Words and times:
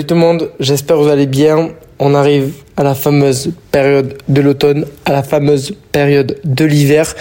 Salut 0.00 0.06
tout 0.06 0.14
le 0.14 0.20
monde, 0.20 0.50
j'espère 0.58 0.96
que 0.96 1.02
vous 1.02 1.08
allez 1.10 1.26
bien. 1.26 1.72
On 1.98 2.14
arrive 2.14 2.54
à 2.78 2.82
la 2.82 2.94
fameuse 2.94 3.52
période 3.70 4.16
de 4.30 4.40
l'automne, 4.40 4.86
à 5.04 5.12
la 5.12 5.22
fameuse 5.22 5.74
période 5.92 6.38
de 6.42 6.64
l'hiver, 6.64 7.14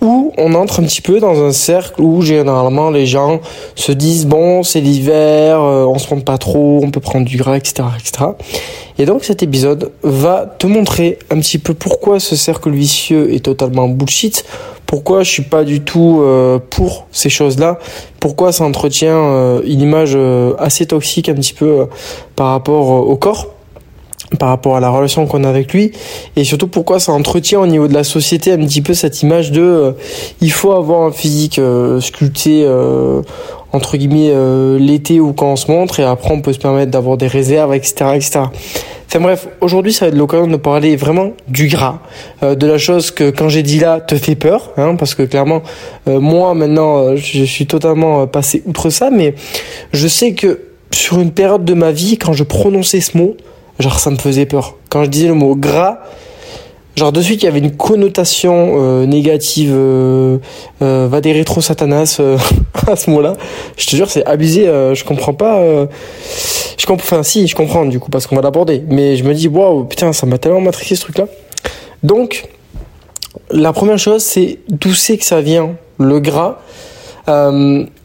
où 0.00 0.32
on 0.38 0.54
entre 0.54 0.80
un 0.80 0.84
petit 0.84 1.02
peu 1.02 1.20
dans 1.20 1.44
un 1.44 1.52
cercle 1.52 2.00
où 2.00 2.22
généralement 2.22 2.88
les 2.88 3.04
gens 3.04 3.42
se 3.74 3.92
disent 3.92 4.24
bon 4.24 4.62
c'est 4.62 4.80
l'hiver, 4.80 5.60
euh, 5.60 5.84
on 5.84 5.98
se 5.98 6.06
prend 6.06 6.18
pas 6.20 6.38
trop, 6.38 6.80
on 6.82 6.90
peut 6.90 7.00
prendre 7.00 7.26
du 7.26 7.36
gras, 7.36 7.58
etc., 7.58 7.84
etc. 7.98 8.30
Et 8.96 9.04
donc 9.04 9.24
cet 9.24 9.42
épisode 9.42 9.92
va 10.02 10.46
te 10.58 10.66
montrer 10.66 11.18
un 11.28 11.38
petit 11.40 11.58
peu 11.58 11.74
pourquoi 11.74 12.20
ce 12.20 12.36
cercle 12.36 12.70
vicieux 12.70 13.34
est 13.34 13.44
totalement 13.44 13.86
bullshit, 13.86 14.46
pourquoi 14.94 15.24
je 15.24 15.30
suis 15.32 15.42
pas 15.42 15.64
du 15.64 15.80
tout 15.80 16.20
euh, 16.22 16.60
pour 16.70 17.08
ces 17.10 17.28
choses-là, 17.28 17.80
pourquoi 18.20 18.52
ça 18.52 18.62
entretient 18.62 19.16
euh, 19.16 19.60
une 19.66 19.80
image 19.80 20.16
assez 20.60 20.86
toxique 20.86 21.28
un 21.28 21.34
petit 21.34 21.52
peu 21.52 21.88
par 22.36 22.50
rapport 22.50 22.90
au 23.08 23.16
corps 23.16 23.48
par 24.38 24.50
rapport 24.50 24.76
à 24.76 24.80
la 24.80 24.90
relation 24.90 25.26
qu'on 25.26 25.42
a 25.42 25.48
avec 25.48 25.72
lui? 25.72 25.90
Et 26.36 26.44
surtout 26.44 26.68
pourquoi 26.68 27.00
ça 27.00 27.10
entretient 27.10 27.58
au 27.58 27.66
niveau 27.66 27.88
de 27.88 27.94
la 27.94 28.04
société 28.04 28.52
un 28.52 28.58
petit 28.58 28.82
peu 28.82 28.94
cette 28.94 29.20
image 29.22 29.50
de 29.50 29.62
euh, 29.62 29.92
il 30.40 30.52
faut 30.52 30.70
avoir 30.70 31.02
un 31.02 31.12
physique 31.12 31.58
euh, 31.58 32.00
sculpté 32.00 32.62
euh, 32.64 33.22
entre 33.72 33.96
guillemets 33.96 34.32
l'été 34.78 35.18
ou 35.18 35.32
quand 35.32 35.52
on 35.52 35.56
se 35.56 35.68
montre 35.68 35.98
et 35.98 36.04
après 36.04 36.30
on 36.30 36.40
peut 36.40 36.52
se 36.52 36.60
permettre 36.60 36.92
d'avoir 36.92 37.16
des 37.16 37.26
réserves 37.26 37.74
etc 37.74 38.12
etc 38.14 38.40
enfin 39.14 39.22
bref 39.22 39.48
aujourd'hui 39.60 39.92
ça 39.92 40.06
va 40.06 40.08
être 40.08 40.18
l'occasion 40.18 40.48
de 40.48 40.56
parler 40.56 40.96
vraiment 40.96 41.32
du 41.46 41.68
gras 41.68 42.00
de 42.42 42.66
la 42.66 42.78
chose 42.78 43.12
que 43.12 43.30
quand 43.30 43.48
j'ai 43.48 43.62
dit 43.62 43.78
là 43.78 44.00
te 44.00 44.16
fait 44.16 44.34
peur 44.34 44.72
hein, 44.76 44.96
parce 44.96 45.14
que 45.14 45.22
clairement 45.22 45.62
moi 46.06 46.54
maintenant 46.54 47.14
je 47.14 47.44
suis 47.44 47.66
totalement 47.66 48.26
passé 48.26 48.64
outre 48.66 48.90
ça 48.90 49.10
mais 49.10 49.36
je 49.92 50.08
sais 50.08 50.34
que 50.34 50.62
sur 50.90 51.20
une 51.20 51.30
période 51.30 51.64
de 51.64 51.74
ma 51.74 51.92
vie 51.92 52.18
quand 52.18 52.32
je 52.32 52.42
prononçais 52.42 53.00
ce 53.00 53.16
mot 53.16 53.36
genre 53.78 53.98
ça 53.98 54.10
me 54.10 54.16
faisait 54.16 54.46
peur. 54.46 54.76
Quand 54.88 55.04
je 55.04 55.10
disais 55.10 55.28
le 55.28 55.34
mot 55.34 55.54
gras, 55.56 56.00
genre 56.96 57.12
de 57.12 57.20
suite 57.20 57.42
il 57.42 57.46
y 57.46 57.48
avait 57.48 57.58
une 57.58 57.76
connotation 57.76 58.74
euh, 58.76 59.06
négative, 59.06 59.72
euh, 59.74 60.38
euh, 60.82 61.08
va 61.10 61.20
des 61.20 61.32
rétro 61.32 61.60
satanas 61.60 62.18
euh, 62.20 62.38
à 62.86 62.96
ce 62.96 63.10
mot-là. 63.10 63.34
Je 63.76 63.86
te 63.86 63.96
jure 63.96 64.10
c'est 64.10 64.24
abusé, 64.26 64.66
je 64.66 65.04
comprends 65.04 65.34
pas. 65.34 65.60
je 66.78 66.86
comprends, 66.86 67.16
enfin 67.16 67.22
si 67.22 67.46
je 67.46 67.56
comprends 67.56 67.84
du 67.84 67.98
coup 67.98 68.10
parce 68.10 68.26
qu'on 68.26 68.36
va 68.36 68.42
l'aborder, 68.42 68.82
mais 68.88 69.16
je 69.16 69.24
me 69.24 69.34
dis 69.34 69.48
waouh 69.48 69.84
putain 69.84 70.12
ça 70.12 70.26
m'a 70.26 70.38
tellement 70.38 70.60
matrixé 70.60 70.94
ce 70.96 71.02
truc-là. 71.02 71.26
Donc 72.02 72.48
la 73.50 73.72
première 73.72 73.98
chose 73.98 74.22
c'est 74.22 74.58
d'où 74.68 74.94
c'est 74.94 75.18
que 75.18 75.24
ça 75.24 75.40
vient 75.40 75.74
le 75.98 76.20
gras. 76.20 76.58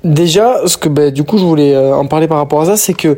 déjà, 0.04 0.68
ce 0.68 0.78
que 0.78 0.90
ben, 0.90 1.12
du 1.12 1.24
coup 1.24 1.38
je 1.38 1.44
voulais 1.44 1.78
en 1.78 2.08
parler 2.08 2.28
par 2.28 2.38
rapport 2.38 2.62
à 2.62 2.66
ça, 2.66 2.78
c'est 2.78 2.94
que 2.94 3.18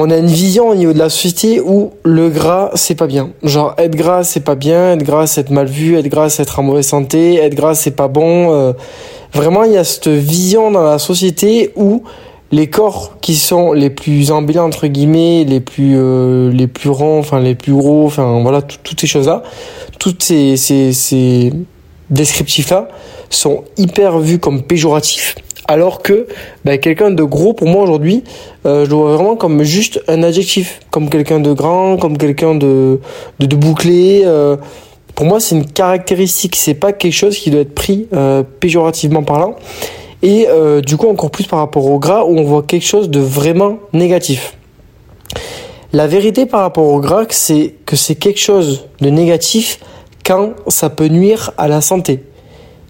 on 0.00 0.10
a 0.10 0.16
une 0.16 0.26
vision 0.26 0.68
au 0.68 0.74
niveau 0.76 0.92
de 0.92 0.98
la 0.98 1.08
société 1.08 1.60
où 1.60 1.90
le 2.04 2.28
gras 2.30 2.70
c'est 2.74 2.94
pas 2.94 3.08
bien. 3.08 3.30
Genre 3.42 3.74
être 3.78 3.96
gras 3.96 4.22
c'est 4.22 4.44
pas 4.44 4.54
bien, 4.54 4.92
être 4.92 5.02
gras 5.02 5.26
c'est 5.26 5.40
être 5.40 5.50
mal 5.50 5.66
vu, 5.66 5.96
être 5.96 6.08
gras 6.08 6.30
c'est 6.30 6.42
être 6.42 6.60
en 6.60 6.62
mauvaise 6.62 6.86
santé, 6.86 7.36
être 7.36 7.54
gras 7.54 7.74
c'est 7.74 7.96
pas 7.96 8.06
bon. 8.06 8.52
Euh. 8.52 8.72
vraiment 9.32 9.64
il 9.64 9.72
y 9.72 9.76
a 9.76 9.84
cette 9.84 10.08
vision 10.08 10.70
dans 10.70 10.84
la 10.84 10.98
société 10.98 11.72
où 11.74 12.04
les 12.52 12.68
corps 12.68 13.18
qui 13.20 13.34
sont 13.34 13.72
les 13.72 13.90
plus 13.90 14.30
ambulants 14.30 14.66
entre 14.66 14.86
guillemets, 14.86 15.44
les 15.44 15.60
plus 15.60 15.94
euh, 15.96 16.52
les 16.52 16.68
plus 16.68 16.90
ronds, 16.90 17.18
enfin 17.18 17.40
les 17.40 17.56
plus 17.56 17.72
gros, 17.72 18.06
enfin 18.06 18.40
voilà 18.40 18.62
toutes 18.62 19.00
ces 19.00 19.08
choses 19.08 19.26
là, 19.26 19.42
toutes 19.98 20.22
ces 20.22 20.56
ces, 20.56 20.92
ces 20.92 21.52
descriptifs 22.08 22.70
là 22.70 22.88
sont 23.30 23.64
hyper 23.76 24.20
vus 24.20 24.38
comme 24.38 24.62
péjoratifs 24.62 25.34
alors 25.68 26.02
que 26.02 26.26
bah, 26.64 26.78
quelqu'un 26.78 27.10
de 27.10 27.22
gros 27.22 27.52
pour 27.52 27.68
moi 27.68 27.82
aujourd'hui 27.82 28.24
euh, 28.66 28.86
je 28.86 28.90
le 28.90 28.96
vois 28.96 29.14
vraiment 29.14 29.36
comme 29.36 29.62
juste 29.62 30.02
un 30.08 30.22
adjectif. 30.22 30.80
Comme 30.90 31.10
quelqu'un 31.10 31.38
de 31.38 31.52
grand 31.52 31.98
comme 31.98 32.18
quelqu'un 32.18 32.54
de, 32.54 32.98
de, 33.38 33.56
bouclé 33.56 34.22
euh. 34.24 34.56
pour 35.14 35.26
moi 35.26 35.38
c'est 35.38 35.54
une 35.54 35.66
caractéristique. 35.66 36.56
C'est 36.56 36.74
pas 36.74 36.92
quelque 36.92 37.12
chose 37.12 37.38
qui 37.38 37.50
doit 37.50 37.60
être 37.60 37.74
pris 37.74 38.08
euh, 38.14 38.42
péjorativement 38.58 39.22
parlant. 39.22 39.54
Et 40.22 40.48
du 40.84 40.96
coup 40.96 41.08
encore 41.08 41.30
plus 41.30 41.46
par 41.46 41.60
rapport 41.60 41.84
au 41.84 42.00
gras 42.00 42.24
où 42.24 42.36
on 42.36 42.42
voit 42.42 42.64
quelque 42.64 42.84
chose 42.84 43.08
de 43.08 43.20
vraiment 43.20 43.78
négatif. 43.92 44.56
La 45.92 46.08
vérité 46.08 46.44
par 46.44 46.62
rapport 46.62 46.86
au 46.86 46.98
gras 46.98 47.26
c'est 47.28 47.76
que 47.86 47.94
c'est 47.94 48.16
quelque 48.16 48.40
chose 48.40 48.86
de 49.00 49.10
négatif 49.10 49.78
quand 50.26 50.54
ça 50.66 50.90
peut 50.90 51.06
nuire 51.06 51.52
à 51.56 51.68
la 51.68 51.80
santé. 51.80 52.24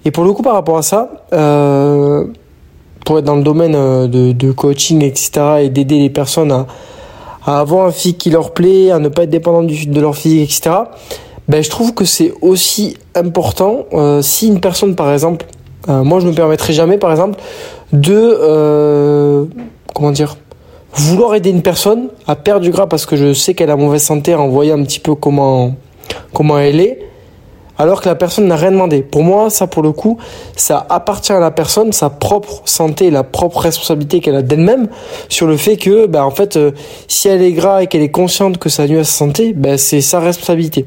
Et 0.06 0.10
pour 0.10 0.25
le 0.25 0.33
coup 0.33 0.43
par 0.43 0.55
rapport 0.55 0.78
à 0.78 0.83
ça 0.83 1.10
pour 3.09 3.19
être 3.19 3.25
dans 3.25 3.37
le 3.37 3.43
domaine 3.43 3.75
euh, 3.75 4.07
de, 4.07 4.53
coaching, 4.53 5.03
etc., 5.03 5.31
et 5.63 5.69
d'aider 5.71 5.99
les 5.99 6.11
personnes 6.11 6.53
à, 6.53 6.67
avoir 7.47 7.87
un 7.87 7.91
physique 7.91 8.19
qui 8.19 8.29
leur 8.29 8.53
plaît, 8.53 8.91
à 8.91 8.99
ne 8.99 9.09
pas 9.09 9.23
être 9.23 9.31
dépendant 9.31 9.63
de 9.63 9.99
leur 9.99 10.15
physique, 10.15 10.43
etc., 10.43 10.77
ben, 11.49 11.63
je 11.63 11.71
trouve 11.71 11.95
que 11.95 12.05
c'est 12.05 12.35
aussi 12.43 12.99
important 13.15 13.87
euh, 13.95 14.21
si 14.21 14.49
une 14.49 14.61
personne, 14.61 14.95
par 14.95 15.11
exemple, 15.11 15.47
euh, 15.89 16.05
moi 16.05 16.21
je 16.21 16.27
ne 16.27 16.33
me 16.33 16.37
permettrai 16.37 16.75
jamais, 16.75 16.99
par 16.99 17.11
exemple, 17.11 17.41
de, 17.95 19.49
comment 19.95 20.11
dire, 20.11 20.37
vouloir 20.93 21.35
aider 21.35 21.49
une 21.49 21.63
personne 21.63 22.09
à 22.27 22.37
perdre 22.37 22.61
du 22.61 22.71
gras 22.71 22.89
parce 22.89 23.07
que 23.07 23.17
je 23.17 23.33
sais 23.33 23.55
qu'elle 23.55 23.71
a 23.71 23.77
mauvaise 23.77 24.03
santé 24.03 24.35
en 24.35 24.49
voyant 24.49 24.79
un 24.79 24.85
petit 24.85 25.01
peu 25.01 25.15
comment, 25.15 25.75
comment 26.35 26.59
elle 26.59 26.83
est 26.83 27.08
alors 27.78 28.00
que 28.00 28.09
la 28.09 28.16
personne 28.16 28.47
n'a 28.47 28.56
rien 28.56 28.72
demandé. 28.72 29.03
Pour 29.03 29.22
moi, 29.22 29.50
ça 29.50 29.69
pour 29.69 29.83
le 29.83 29.93
coup, 29.93 30.19
ça 30.56 30.84
appartient 30.91 31.33
à 31.33 31.39
la 31.39 31.53
personne, 31.53 31.93
sa 31.93 32.11
propre 32.11 32.62
santé, 32.65 33.11
la 33.11 33.22
propre 33.22 33.59
responsabilité 33.61 34.21
qu'elle 34.21 34.34
a 34.34 34.43
d'elle-même 34.43 34.89
sur 35.28 35.47
le 35.47 35.56
fait 35.56 35.77
que, 35.77 36.06
bah, 36.06 36.27
en 36.27 36.31
fait, 36.33 36.56
euh, 36.56 36.72
si 37.06 37.28
elle 37.28 37.41
est 37.41 37.53
gras 37.53 37.83
et 37.83 37.87
qu'elle 37.87 38.03
est 38.03 38.11
consciente 38.11 38.59
que 38.59 38.69
ça 38.69 38.87
nuit 38.87 38.99
à 38.99 39.05
sa 39.05 39.12
santé, 39.12 39.53
bah, 39.53 39.78
c'est 39.78 40.00
sa 40.00 40.19
responsabilité. 40.19 40.87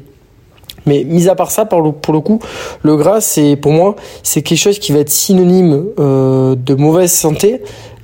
Mais 0.84 1.04
mis 1.04 1.28
à 1.28 1.34
part 1.34 1.50
ça, 1.50 1.64
pour 1.64 1.80
le, 1.80 1.92
pour 1.92 2.12
le 2.12 2.20
coup, 2.20 2.40
le 2.82 2.96
gras, 2.96 3.20
c'est 3.20 3.56
pour 3.56 3.72
moi, 3.72 3.96
c'est 4.22 4.42
quelque 4.42 4.58
chose 4.58 4.78
qui 4.78 4.92
va 4.92 4.98
être 4.98 5.10
synonyme 5.10 5.86
euh, 5.98 6.56
de 6.56 6.74
mauvaise 6.74 7.12
santé 7.12 7.62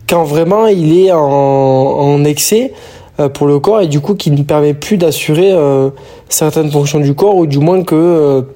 quand 0.09 0.25
vraiment 0.25 0.67
il 0.69 0.97
est 0.97 1.13
en, 1.13 1.19
en 1.19 2.25
excès 2.25 2.73
euh, 3.21 3.29
pour 3.29 3.47
le 3.47 3.59
corps 3.59 3.83
et 3.83 3.89
du 3.89 4.01
coup 4.01 4.15
qui 4.15 4.31
ne 4.31 4.43
permet 4.43 4.73
plus 4.73 4.97
d'assurer 4.97 5.53
certaines 6.29 6.71
fonctions 6.71 7.01
du 7.01 7.15
corps 7.15 7.37
ou 7.37 7.47
du 7.47 7.59
moins 7.59 7.83
que 7.83 8.47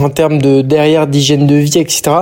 en 0.00 0.10
termes 0.10 0.40
de 0.40 0.62
derrière 0.62 1.06
d'hygiène 1.06 1.46
de 1.46 1.56
vie, 1.56 1.78
etc., 1.78 2.12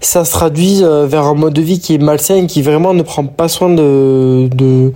ça 0.00 0.24
se 0.24 0.32
traduit 0.32 0.82
euh, 0.82 1.06
vers 1.06 1.24
un 1.24 1.34
mode 1.34 1.54
de 1.54 1.62
vie 1.62 1.80
qui 1.80 1.94
est 1.94 1.98
malsain 1.98 2.36
et 2.36 2.46
qui 2.46 2.60
vraiment 2.60 2.92
ne 2.92 3.02
prend 3.02 3.24
pas 3.24 3.48
soin 3.48 3.70
de, 3.70 4.48
de, 4.54 4.92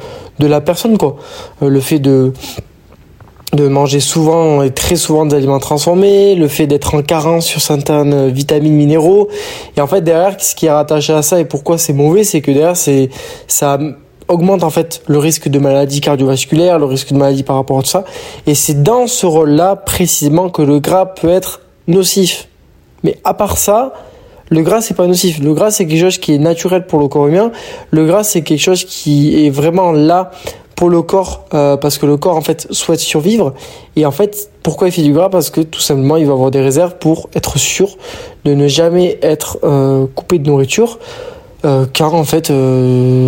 la 0.46 0.60
personne. 0.60 0.98
Quoi. 0.98 1.16
Euh, 1.62 1.68
le 1.68 1.80
fait 1.80 1.98
de, 1.98 2.32
de 3.54 3.68
manger 3.68 4.00
souvent 4.00 4.62
et 4.62 4.70
très 4.70 4.96
souvent 4.96 5.24
des 5.24 5.36
aliments 5.36 5.58
transformés, 5.58 6.34
le 6.34 6.46
fait 6.46 6.66
d'être 6.66 6.94
en 6.94 7.02
carence 7.02 7.46
sur 7.46 7.60
certaines 7.60 8.28
vitamines, 8.28 8.74
minéraux. 8.74 9.28
Et 9.76 9.80
en 9.80 9.86
fait, 9.86 10.02
derrière, 10.02 10.36
ce 10.38 10.54
qui 10.54 10.66
est 10.66 10.70
rattaché 10.70 11.14
à 11.14 11.22
ça 11.22 11.40
et 11.40 11.46
pourquoi 11.46 11.78
c'est 11.78 11.94
mauvais, 11.94 12.24
c'est 12.24 12.42
que 12.42 12.50
derrière, 12.50 12.76
ça 12.76 13.78
augmente 14.28 14.62
en 14.62 14.70
fait 14.70 15.02
le 15.06 15.18
risque 15.18 15.48
de 15.48 15.58
maladie 15.58 16.00
cardiovasculaire, 16.02 16.78
le 16.78 16.84
risque 16.84 17.12
de 17.12 17.18
maladie 17.18 17.42
par 17.42 17.56
rapport 17.56 17.78
à 17.78 17.82
tout 17.82 17.88
ça. 17.88 18.04
Et 18.46 18.54
c'est 18.54 18.82
dans 18.82 19.06
ce 19.06 19.24
rôle-là 19.24 19.76
précisément 19.76 20.50
que 20.50 20.60
le 20.60 20.80
gras 20.80 21.06
peut 21.06 21.30
être 21.30 21.60
nocif. 21.88 22.48
Mais 23.02 23.16
à 23.24 23.34
part 23.34 23.58
ça, 23.58 23.92
le 24.50 24.62
gras 24.62 24.80
c'est 24.80 24.94
pas 24.94 25.06
nocif. 25.06 25.40
Le 25.40 25.52
gras 25.54 25.70
c'est 25.70 25.86
quelque 25.86 26.00
chose 26.00 26.18
qui 26.18 26.34
est 26.34 26.38
naturel 26.38 26.86
pour 26.86 27.00
le 27.00 27.08
corps 27.08 27.26
humain. 27.26 27.50
Le 27.90 28.06
gras 28.06 28.22
c'est 28.22 28.42
quelque 28.42 28.60
chose 28.60 28.84
qui 28.84 29.46
est 29.46 29.50
vraiment 29.50 29.92
là 29.92 30.30
pour 30.78 30.90
le 30.90 31.02
corps 31.02 31.44
euh, 31.54 31.76
parce 31.76 31.98
que 31.98 32.06
le 32.06 32.16
corps 32.16 32.36
en 32.36 32.40
fait 32.40 32.68
souhaite 32.70 33.00
survivre 33.00 33.52
et 33.96 34.06
en 34.06 34.12
fait 34.12 34.48
pourquoi 34.62 34.86
il 34.86 34.92
fait 34.92 35.02
du 35.02 35.12
gras? 35.12 35.28
Parce 35.28 35.50
que 35.50 35.60
tout 35.60 35.80
simplement 35.80 36.16
il 36.16 36.24
va 36.24 36.34
avoir 36.34 36.52
des 36.52 36.60
réserves 36.60 36.94
pour 37.00 37.28
être 37.34 37.58
sûr 37.58 37.96
de 38.44 38.54
ne 38.54 38.68
jamais 38.68 39.18
être 39.22 39.58
euh, 39.64 40.06
coupé 40.14 40.38
de 40.38 40.48
nourriture 40.48 41.00
euh, 41.64 41.84
car 41.92 42.14
en 42.14 42.22
fait 42.22 42.52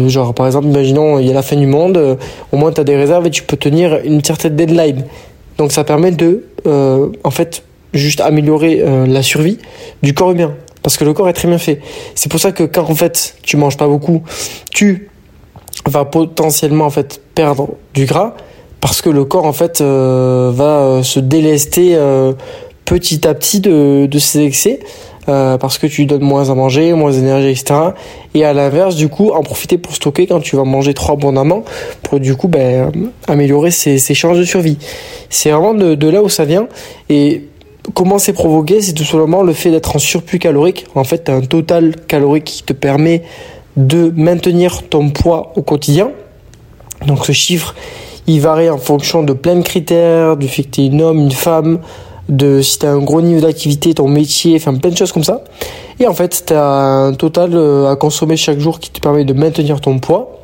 genre 0.07 0.33
par 0.33 0.47
exemple 0.47 0.69
imaginons 0.69 1.19
il 1.19 1.27
y 1.27 1.31
a 1.31 1.35
la 1.35 1.43
fin 1.43 1.57
du 1.57 1.67
monde 1.67 2.19
au 2.53 2.57
moins 2.57 2.71
tu 2.71 2.81
as 2.81 2.85
des 2.85 2.95
réserves 2.95 3.27
et 3.27 3.31
tu 3.31 3.43
peux 3.43 3.57
tenir 3.57 3.99
une 4.05 4.23
certaine 4.23 4.55
deadline 4.55 5.05
donc 5.59 5.73
ça 5.73 5.83
permet 5.83 6.13
de 6.13 6.45
en 7.25 7.31
fait 7.33 7.65
juste 7.95 8.21
améliorer 8.21 8.81
euh, 8.81 9.07
la 9.07 9.23
survie 9.23 9.59
du 10.03 10.15
corps 10.15 10.33
humain. 10.33 10.55
Parce 10.83 10.97
que 10.97 11.05
le 11.05 11.13
corps 11.13 11.29
est 11.29 11.35
très 11.35 11.49
bien 11.49 11.59
fait. 11.59 11.81
C'est 12.15 12.31
pour 12.31 12.41
ça 12.41 12.53
que 12.53 12.63
quand 12.63 12.89
en 12.89 12.95
fait 12.95 13.37
tu 13.43 13.57
manges 13.57 13.77
pas 13.77 13.87
beaucoup, 13.87 14.23
tu 14.71 15.11
vas 15.87 16.05
potentiellement 16.05 16.87
en 16.87 16.91
fait 16.91 17.21
perdre 17.35 17.71
du 17.95 18.07
gras 18.07 18.35
parce 18.81 19.03
que 19.03 19.11
le 19.11 19.25
corps 19.25 19.45
en 19.45 19.53
fait 19.53 19.81
euh, 19.81 20.51
va 20.55 20.81
euh, 20.81 21.03
se 21.03 21.21
délester 21.21 21.99
petit 22.87 23.27
à 23.29 23.35
petit 23.35 23.61
de, 23.61 24.07
de 24.07 24.19
ses 24.19 24.41
excès 24.41 24.81
parce 25.27 25.79
que 25.79 25.87
tu 25.87 26.07
donnes 26.07 26.25
moins 26.25 26.51
à 26.51 26.55
manger, 26.57 26.93
moins 26.93 27.13
d'énergie, 27.13 27.51
etc. 27.51 27.75
Et 28.35 28.45
à 28.45 28.53
l'inverse, 28.53 28.97
du 28.97 29.09
coup, 29.09 29.31
en 29.31 29.43
profiter 29.43 29.79
pour 29.79 29.95
stocker 29.95 30.27
quand 30.27 30.41
tu 30.41 30.57
vas 30.57 30.65
manger 30.65 30.93
trop 30.93 31.13
abondamment 31.13 31.63
pour 32.03 32.19
du 32.19 32.35
coup 32.35 32.49
ben, 32.49 32.91
améliorer 33.29 33.71
ses, 33.71 33.99
ses 33.99 34.15
chances 34.15 34.39
de 34.39 34.43
survie. 34.43 34.77
C'est 35.29 35.53
vraiment 35.53 35.75
de, 35.75 35.95
de 35.95 36.09
là 36.09 36.21
où 36.21 36.29
ça 36.29 36.45
vient. 36.45 36.67
Et 37.09 37.45
comment 37.95 38.19
c'est 38.19 38.33
provoqué 38.33 38.81
C'est 38.81 38.93
tout 38.93 39.05
simplement 39.05 39.43
le 39.43 39.53
fait 39.53 39.71
d'être 39.71 39.97
en 39.97 39.99
surplus 39.99 40.39
calorique. 40.39 40.87
En 40.95 41.05
fait, 41.05 41.25
tu 41.25 41.31
as 41.31 41.35
un 41.35 41.41
total 41.41 41.97
calorique 42.07 42.45
qui 42.45 42.63
te 42.63 42.73
permet 42.73 43.23
de 43.77 44.13
maintenir 44.17 44.83
ton 44.89 45.11
poids 45.11 45.53
au 45.57 45.63
quotidien. 45.63 46.11
Donc 47.07 47.25
ce 47.25 47.33
chiffre, 47.33 47.75
il 48.27 48.41
varie 48.41 48.69
en 48.69 48.79
fonction 48.79 49.23
de 49.23 49.33
plein 49.33 49.57
de 49.57 49.63
critères, 49.63 50.37
du 50.37 50.49
fait 50.49 50.65
que 50.65 50.71
tu 50.71 50.81
es 50.83 50.87
une 50.87 51.01
homme, 51.01 51.19
une 51.19 51.33
femme, 51.33 51.81
de 52.29 52.63
si 52.63 52.79
tu 52.79 52.87
as 52.87 52.91
un 52.91 52.99
gros 52.99 53.21
niveau 53.21 53.41
d'activité, 53.41 53.95
ton 53.95 54.09
métier, 54.09 54.57
enfin 54.57 54.75
plein 54.75 54.91
de 54.91 54.97
choses 54.97 55.13
comme 55.13 55.25
ça. 55.25 55.43
Et 55.99 56.07
en 56.07 56.15
fait, 56.15 56.45
tu 56.47 56.53
as 56.55 56.65
un 56.65 57.15
total 57.15 57.51
euh, 57.55 57.91
à 57.91 57.97
consommer 57.97 58.37
chaque 58.37 58.61
jour 58.61 58.79
qui 58.79 58.91
te 58.91 59.01
permet 59.01 59.25
de 59.25 59.33
maintenir 59.33 59.81
ton 59.81 59.99
poids. 59.99 60.39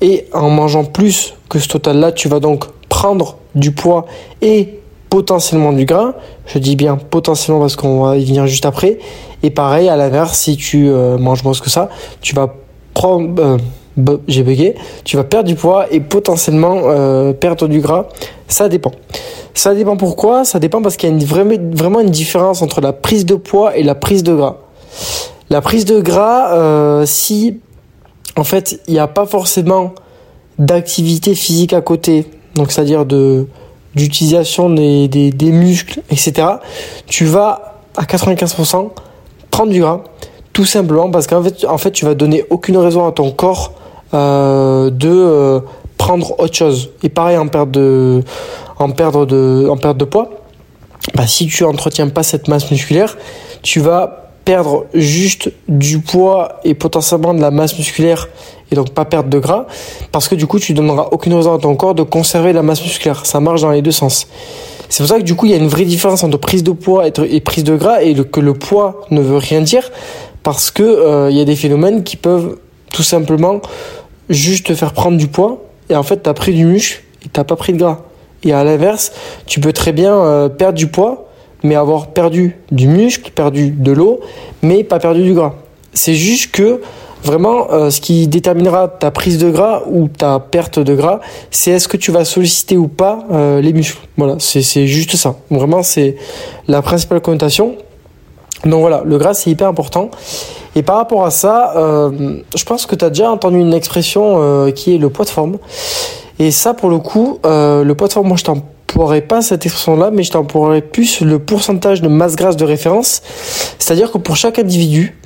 Et 0.00 0.26
en 0.32 0.48
mangeant 0.48 0.84
plus 0.84 1.34
que 1.48 1.58
ce 1.58 1.68
total-là, 1.68 2.12
tu 2.12 2.28
vas 2.28 2.40
donc 2.40 2.64
prendre 2.88 3.36
du 3.54 3.72
poids 3.72 4.06
et 4.40 4.79
potentiellement 5.10 5.72
du 5.72 5.84
gras. 5.84 6.14
Je 6.46 6.58
dis 6.58 6.76
bien 6.76 6.96
potentiellement 6.96 7.60
parce 7.60 7.76
qu'on 7.76 8.04
va 8.04 8.16
y 8.16 8.24
venir 8.24 8.46
juste 8.46 8.64
après. 8.64 8.98
Et 9.42 9.50
pareil, 9.50 9.88
à 9.88 9.96
l'inverse, 9.96 10.38
si 10.38 10.56
tu 10.56 10.88
euh, 10.88 11.18
manges 11.18 11.44
moins 11.44 11.52
que 11.52 11.68
ça, 11.68 11.90
tu 12.22 12.34
vas 12.34 12.54
prendre... 12.94 13.42
Euh, 13.42 13.58
j'ai 14.28 14.44
bugué, 14.44 14.76
tu 15.04 15.16
vas 15.16 15.24
perdre 15.24 15.48
du 15.48 15.56
poids 15.56 15.92
et 15.92 16.00
potentiellement 16.00 16.82
euh, 16.84 17.34
perdre 17.34 17.68
du 17.68 17.80
gras. 17.80 18.06
Ça 18.48 18.68
dépend. 18.68 18.92
Ça 19.52 19.74
dépend 19.74 19.98
pourquoi 19.98 20.44
Ça 20.44 20.58
dépend 20.58 20.80
parce 20.80 20.96
qu'il 20.96 21.20
y 21.20 21.22
a 21.22 21.26
vraiment 21.74 22.00
une 22.00 22.10
différence 22.10 22.62
entre 22.62 22.80
la 22.80 22.94
prise 22.94 23.26
de 23.26 23.34
poids 23.34 23.76
et 23.76 23.82
la 23.82 23.94
prise 23.94 24.22
de 24.22 24.34
gras. 24.34 24.58
La 25.50 25.60
prise 25.60 25.84
de 25.84 26.00
gras, 26.00 27.04
si 27.04 27.58
en 28.36 28.44
fait 28.44 28.80
il 28.86 28.94
n'y 28.94 29.00
a 29.00 29.08
pas 29.08 29.26
forcément 29.26 29.92
d'activité 30.58 31.34
physique 31.34 31.72
à 31.72 31.80
côté, 31.82 32.26
donc 32.54 32.70
c'est-à-dire 32.70 33.04
de 33.04 33.48
d'utilisation 33.94 34.70
des, 34.70 35.52
muscles, 35.52 36.00
etc., 36.10 36.32
tu 37.06 37.24
vas 37.24 37.80
à 37.96 38.04
95% 38.04 38.90
prendre 39.50 39.72
du 39.72 39.80
gras 39.80 40.02
tout 40.52 40.64
simplement 40.64 41.10
parce 41.10 41.26
qu'en 41.26 41.42
fait, 41.42 41.90
tu 41.92 42.04
vas 42.04 42.14
donner 42.14 42.44
aucune 42.50 42.76
raison 42.76 43.06
à 43.06 43.12
ton 43.12 43.30
corps 43.30 43.72
euh, 44.14 44.90
de 44.90 45.08
euh, 45.08 45.60
prendre 45.96 46.38
autre 46.40 46.54
chose. 46.54 46.90
Et 47.02 47.08
pareil 47.08 47.36
en 47.36 47.46
perte 47.46 47.70
de, 47.70 48.22
en 48.78 48.90
perdre 48.90 49.26
de 49.26 50.04
poids, 50.04 50.30
bah, 51.14 51.26
si 51.26 51.46
tu 51.46 51.64
entretiens 51.64 52.08
pas 52.08 52.22
cette 52.22 52.48
masse 52.48 52.70
musculaire, 52.70 53.16
tu 53.62 53.80
vas 53.80 54.29
perdre 54.44 54.86
juste 54.94 55.52
du 55.68 56.00
poids 56.00 56.60
et 56.64 56.74
potentiellement 56.74 57.34
de 57.34 57.40
la 57.40 57.50
masse 57.50 57.76
musculaire 57.76 58.28
et 58.72 58.74
donc 58.74 58.90
pas 58.90 59.04
perdre 59.04 59.28
de 59.28 59.38
gras 59.38 59.66
parce 60.12 60.28
que 60.28 60.34
du 60.34 60.46
coup 60.46 60.58
tu 60.58 60.72
donneras 60.74 61.08
aucune 61.12 61.34
raison 61.34 61.54
à 61.54 61.58
ton 61.58 61.74
corps 61.76 61.94
de 61.94 62.02
conserver 62.02 62.52
la 62.52 62.62
masse 62.62 62.82
musculaire. 62.82 63.26
Ça 63.26 63.40
marche 63.40 63.60
dans 63.60 63.70
les 63.70 63.82
deux 63.82 63.92
sens. 63.92 64.26
C'est 64.88 65.02
pour 65.02 65.08
ça 65.08 65.18
que 65.18 65.24
du 65.24 65.34
coup 65.34 65.46
il 65.46 65.52
y 65.52 65.54
a 65.54 65.58
une 65.58 65.68
vraie 65.68 65.84
différence 65.84 66.24
entre 66.24 66.38
prise 66.38 66.64
de 66.64 66.72
poids 66.72 67.06
et 67.06 67.40
prise 67.40 67.64
de 67.64 67.76
gras 67.76 68.02
et 68.02 68.14
que 68.14 68.40
le 68.40 68.54
poids 68.54 69.02
ne 69.10 69.20
veut 69.20 69.36
rien 69.36 69.60
dire 69.60 69.90
parce 70.42 70.70
que 70.70 70.82
euh, 70.82 71.30
il 71.30 71.36
y 71.36 71.40
a 71.40 71.44
des 71.44 71.56
phénomènes 71.56 72.02
qui 72.02 72.16
peuvent 72.16 72.58
tout 72.92 73.02
simplement 73.02 73.60
juste 74.28 74.66
te 74.66 74.74
faire 74.74 74.92
prendre 74.92 75.16
du 75.16 75.28
poids 75.28 75.62
et 75.90 75.96
en 75.96 76.02
fait 76.02 76.22
tu 76.22 76.30
as 76.30 76.34
pris 76.34 76.54
du 76.54 76.64
muscle 76.64 77.02
et 77.24 77.28
t'as 77.28 77.44
pas 77.44 77.56
pris 77.56 77.72
de 77.72 77.78
gras. 77.78 78.00
Et 78.42 78.52
à 78.52 78.64
l'inverse, 78.64 79.12
tu 79.46 79.60
peux 79.60 79.72
très 79.72 79.92
bien 79.92 80.14
euh, 80.14 80.48
perdre 80.48 80.78
du 80.78 80.86
poids 80.86 81.29
mais 81.62 81.74
avoir 81.74 82.08
perdu 82.08 82.56
du 82.70 82.88
muscle, 82.88 83.30
perdu 83.30 83.70
de 83.70 83.92
l'eau, 83.92 84.20
mais 84.62 84.84
pas 84.84 84.98
perdu 84.98 85.22
du 85.22 85.34
gras. 85.34 85.54
C'est 85.92 86.14
juste 86.14 86.52
que 86.52 86.80
vraiment 87.22 87.70
euh, 87.70 87.90
ce 87.90 88.00
qui 88.00 88.28
déterminera 88.28 88.88
ta 88.88 89.10
prise 89.10 89.38
de 89.38 89.50
gras 89.50 89.82
ou 89.90 90.08
ta 90.08 90.38
perte 90.38 90.78
de 90.78 90.94
gras, 90.94 91.20
c'est 91.50 91.72
est-ce 91.72 91.88
que 91.88 91.96
tu 91.96 92.12
vas 92.12 92.24
solliciter 92.24 92.76
ou 92.76 92.88
pas 92.88 93.24
euh, 93.30 93.60
les 93.60 93.72
muscles. 93.72 93.98
Voilà, 94.16 94.36
c'est 94.38 94.86
juste 94.86 95.16
ça. 95.16 95.36
Vraiment, 95.50 95.82
c'est 95.82 96.16
la 96.68 96.82
principale 96.82 97.20
connotation. 97.20 97.76
Donc 98.64 98.80
voilà, 98.80 99.02
le 99.04 99.16
gras 99.18 99.34
c'est 99.34 99.50
hyper 99.50 99.68
important. 99.68 100.10
Et 100.76 100.82
par 100.82 100.96
rapport 100.96 101.24
à 101.24 101.30
ça, 101.30 101.72
euh, 101.76 102.40
je 102.54 102.64
pense 102.64 102.86
que 102.86 102.94
tu 102.94 103.04
as 103.04 103.08
déjà 103.08 103.30
entendu 103.30 103.58
une 103.58 103.74
expression 103.74 104.70
qui 104.72 104.94
est 104.94 104.98
le 104.98 105.10
poids 105.10 105.24
de 105.24 105.30
forme. 105.30 105.58
Et 106.38 106.50
ça, 106.50 106.72
pour 106.72 106.88
le 106.88 106.98
coup, 106.98 107.38
le 107.44 107.92
poids 107.92 108.08
de 108.08 108.12
forme, 108.12 108.28
moi 108.28 108.36
je 108.36 108.44
t'emploierais 108.90 109.20
pas 109.20 109.40
cette 109.40 109.64
expression-là, 109.64 110.10
mais 110.10 110.22
je 110.22 110.32
t'emploierais 110.32 110.82
plus 110.82 111.20
le 111.20 111.38
pourcentage 111.38 112.02
de 112.02 112.08
masse 112.08 112.36
grasse 112.36 112.56
de 112.56 112.64
référence. 112.64 113.22
C'est-à-dire 113.78 114.10
que 114.10 114.18
pour 114.18 114.36
chaque 114.36 114.58
individu, 114.58 115.16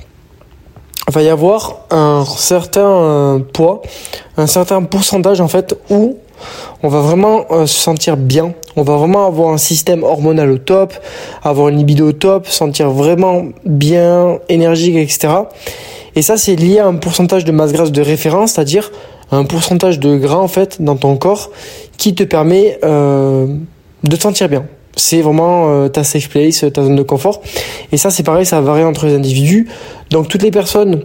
il 1.07 1.13
va 1.13 1.21
y 1.21 1.29
avoir 1.29 1.85
un 1.91 2.23
certain 2.25 3.41
poids, 3.53 3.81
un 4.37 4.47
certain 4.47 4.83
pourcentage 4.83 5.41
en 5.41 5.47
fait 5.47 5.75
où 5.89 6.17
on 6.83 6.89
va 6.89 6.99
vraiment 6.99 7.45
se 7.65 7.67
sentir 7.67 8.17
bien, 8.17 8.53
on 8.75 8.83
va 8.83 8.97
vraiment 8.97 9.25
avoir 9.25 9.53
un 9.53 9.57
système 9.57 10.03
hormonal 10.03 10.51
au 10.51 10.57
top, 10.57 10.93
avoir 11.43 11.69
une 11.69 11.77
libido 11.77 12.09
au 12.09 12.11
top, 12.11 12.47
sentir 12.47 12.89
vraiment 12.89 13.45
bien, 13.65 14.39
énergique, 14.49 14.95
etc. 14.95 15.29
Et 16.15 16.21
ça, 16.21 16.37
c'est 16.37 16.55
lié 16.55 16.79
à 16.79 16.87
un 16.87 16.95
pourcentage 16.95 17.45
de 17.45 17.51
masse 17.51 17.73
grasse 17.73 17.91
de 17.91 18.01
référence, 18.01 18.53
c'est-à-dire 18.53 18.91
un 19.31 19.45
pourcentage 19.45 19.99
de 19.99 20.17
gras 20.17 20.37
en 20.37 20.47
fait 20.47 20.81
dans 20.81 20.95
ton 20.95 21.17
corps 21.17 21.51
qui 21.97 22.15
te 22.15 22.23
permet 22.23 22.79
euh, 22.83 23.47
de 24.03 24.15
te 24.15 24.21
sentir 24.21 24.49
bien. 24.49 24.65
C'est 24.95 25.21
vraiment 25.21 25.69
euh, 25.69 25.87
ta 25.89 26.03
safe 26.03 26.29
place, 26.29 26.63
ta 26.73 26.83
zone 26.83 26.95
de 26.95 27.03
confort. 27.03 27.41
Et 27.91 27.97
ça, 27.97 28.09
c'est 28.09 28.23
pareil, 28.23 28.45
ça 28.45 28.61
varie 28.61 28.83
entre 28.83 29.07
les 29.07 29.13
individus. 29.13 29.67
Donc 30.09 30.27
toutes 30.27 30.43
les 30.43 30.51
personnes 30.51 31.01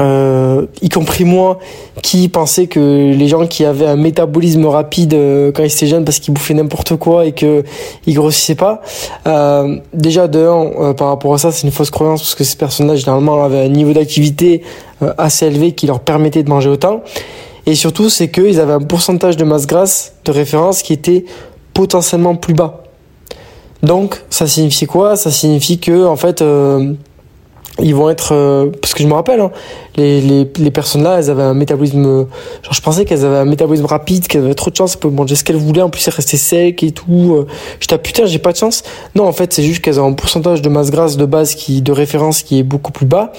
euh, 0.00 0.66
y 0.80 0.88
compris 0.88 1.24
moi, 1.24 1.58
qui 2.02 2.28
pensais 2.28 2.66
que 2.66 3.12
les 3.12 3.28
gens 3.28 3.46
qui 3.46 3.64
avaient 3.64 3.86
un 3.86 3.96
métabolisme 3.96 4.64
rapide 4.66 5.12
euh, 5.12 5.52
quand 5.52 5.62
ils 5.62 5.72
étaient 5.72 5.86
jeunes 5.86 6.04
parce 6.04 6.18
qu'ils 6.20 6.32
bouffaient 6.32 6.54
n'importe 6.54 6.96
quoi 6.96 7.26
et 7.26 7.32
que 7.32 7.64
ils 8.06 8.14
grossissaient 8.14 8.54
pas. 8.54 8.80
Euh, 9.26 9.76
déjà 9.92 10.26
de 10.26 10.40
un, 10.40 10.94
par 10.94 11.08
rapport 11.08 11.34
à 11.34 11.38
ça, 11.38 11.52
c'est 11.52 11.66
une 11.66 11.72
fausse 11.72 11.90
croyance 11.90 12.22
parce 12.22 12.34
que 12.34 12.44
ces 12.44 12.56
personnes-là 12.56 12.96
généralement 12.96 13.44
avaient 13.44 13.60
un 13.60 13.68
niveau 13.68 13.92
d'activité 13.92 14.62
assez 15.18 15.46
élevé 15.46 15.72
qui 15.72 15.86
leur 15.86 16.00
permettait 16.00 16.42
de 16.42 16.48
manger 16.48 16.70
autant. 16.70 17.02
Et 17.66 17.74
surtout, 17.74 18.08
c'est 18.08 18.30
qu'ils 18.30 18.58
avaient 18.58 18.72
un 18.72 18.80
pourcentage 18.80 19.36
de 19.36 19.44
masse 19.44 19.66
grasse 19.66 20.14
de 20.24 20.32
référence 20.32 20.82
qui 20.82 20.94
était 20.94 21.26
potentiellement 21.74 22.36
plus 22.36 22.54
bas. 22.54 22.84
Donc, 23.82 24.22
ça 24.30 24.46
signifie 24.46 24.86
quoi? 24.86 25.16
Ça 25.16 25.30
signifie 25.30 25.78
que 25.78 26.06
en 26.06 26.16
fait 26.16 26.42
ils 27.82 27.94
vont 27.94 28.10
être 28.10 28.34
euh, 28.34 28.70
parce 28.80 28.94
que 28.94 29.02
je 29.02 29.08
me 29.08 29.14
rappelle 29.14 29.40
hein, 29.40 29.50
les, 29.96 30.20
les, 30.20 30.50
les 30.58 30.70
personnes 30.70 31.02
là 31.02 31.18
elles 31.18 31.30
avaient 31.30 31.42
un 31.42 31.54
métabolisme 31.54 32.26
genre 32.62 32.72
je 32.72 32.80
pensais 32.80 33.04
qu'elles 33.04 33.24
avaient 33.24 33.38
un 33.38 33.44
métabolisme 33.44 33.86
rapide 33.86 34.26
qu'elles 34.26 34.44
avaient 34.44 34.54
trop 34.54 34.70
de 34.70 34.76
chance 34.76 34.96
elles 35.02 35.10
manger 35.10 35.34
ce 35.34 35.44
qu'elles 35.44 35.56
voulaient 35.56 35.82
en 35.82 35.90
plus 35.90 36.06
elles 36.06 36.14
restaient 36.14 36.36
secs 36.36 36.82
et 36.82 36.92
tout 36.92 37.34
euh. 37.34 37.46
j'étais 37.80 37.98
putain 37.98 38.26
j'ai 38.26 38.38
pas 38.38 38.52
de 38.52 38.56
chance 38.56 38.82
non 39.14 39.26
en 39.26 39.32
fait 39.32 39.52
c'est 39.52 39.62
juste 39.62 39.82
qu'elles 39.82 40.00
ont 40.00 40.08
un 40.08 40.12
pourcentage 40.12 40.62
de 40.62 40.68
masse 40.68 40.90
grasse 40.90 41.16
de 41.16 41.26
base 41.26 41.54
qui 41.54 41.82
de 41.82 41.92
référence 41.92 42.42
qui 42.42 42.58
est 42.58 42.64
beaucoup 42.64 42.92
plus 42.92 43.06
bas 43.06 43.32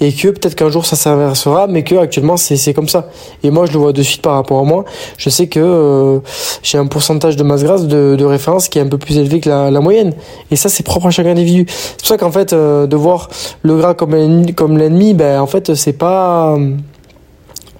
et 0.00 0.12
que 0.12 0.28
peut-être 0.28 0.54
qu'un 0.54 0.70
jour 0.70 0.86
ça 0.86 0.96
s'inversera, 0.96 1.66
mais 1.66 1.82
que 1.82 1.94
actuellement 1.96 2.36
c'est 2.36 2.74
comme 2.74 2.88
ça. 2.88 3.08
Et 3.42 3.50
moi 3.50 3.66
je 3.66 3.72
le 3.72 3.78
vois 3.78 3.92
de 3.92 4.02
suite 4.02 4.22
par 4.22 4.34
rapport 4.34 4.60
à 4.60 4.64
moi. 4.64 4.84
Je 5.16 5.30
sais 5.30 5.48
que 5.48 5.60
euh, 5.60 6.18
j'ai 6.62 6.78
un 6.78 6.86
pourcentage 6.86 7.36
de 7.36 7.42
masse 7.42 7.64
grasse 7.64 7.86
de, 7.86 8.16
de, 8.16 8.24
référence 8.24 8.68
qui 8.68 8.78
est 8.78 8.82
un 8.82 8.88
peu 8.88 8.98
plus 8.98 9.18
élevé 9.18 9.40
que 9.40 9.48
la, 9.48 9.70
la 9.70 9.80
moyenne. 9.80 10.14
Et 10.50 10.56
ça 10.56 10.68
c'est 10.68 10.82
propre 10.82 11.06
à 11.06 11.10
chaque 11.10 11.26
individu. 11.26 11.66
C'est 11.68 11.98
pour 11.98 12.06
ça 12.06 12.18
qu'en 12.18 12.32
fait 12.32 12.52
euh, 12.52 12.86
de 12.86 12.96
voir 12.96 13.28
le 13.62 13.76
gras 13.76 13.94
comme 13.94 14.52
comme 14.52 14.78
l'ennemi, 14.78 15.14
ben 15.14 15.40
en 15.40 15.46
fait 15.46 15.74
c'est 15.74 15.92
pas 15.92 16.56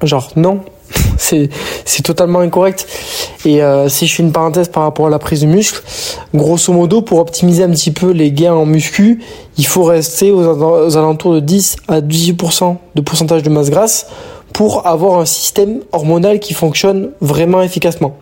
genre 0.02 0.30
non 0.36 0.60
c'est 1.18 2.02
totalement 2.02 2.40
incorrect. 2.40 2.86
Et 3.44 3.62
euh, 3.62 3.88
si 3.88 4.06
je 4.06 4.14
fais 4.14 4.22
une 4.22 4.32
parenthèse 4.32 4.68
par 4.68 4.82
rapport 4.82 5.06
à 5.06 5.10
la 5.10 5.18
prise 5.18 5.42
de 5.42 5.46
muscle, 5.46 5.82
grosso 6.34 6.72
modo, 6.72 7.02
pour 7.02 7.18
optimiser 7.18 7.64
un 7.64 7.70
petit 7.70 7.90
peu 7.90 8.10
les 8.10 8.32
gains 8.32 8.54
en 8.54 8.66
muscu, 8.66 9.22
il 9.56 9.66
faut 9.66 9.84
rester 9.84 10.30
aux, 10.30 10.96
alentours 10.96 11.34
de 11.34 11.40
10 11.40 11.76
à 11.88 12.00
18% 12.00 12.76
de 12.94 13.00
pourcentage 13.00 13.42
de 13.42 13.50
masse 13.50 13.70
grasse 13.70 14.06
pour 14.52 14.86
avoir 14.86 15.20
un 15.20 15.26
système 15.26 15.80
hormonal 15.92 16.40
qui 16.40 16.54
fonctionne 16.54 17.10
vraiment 17.20 17.62
efficacement. 17.62 18.16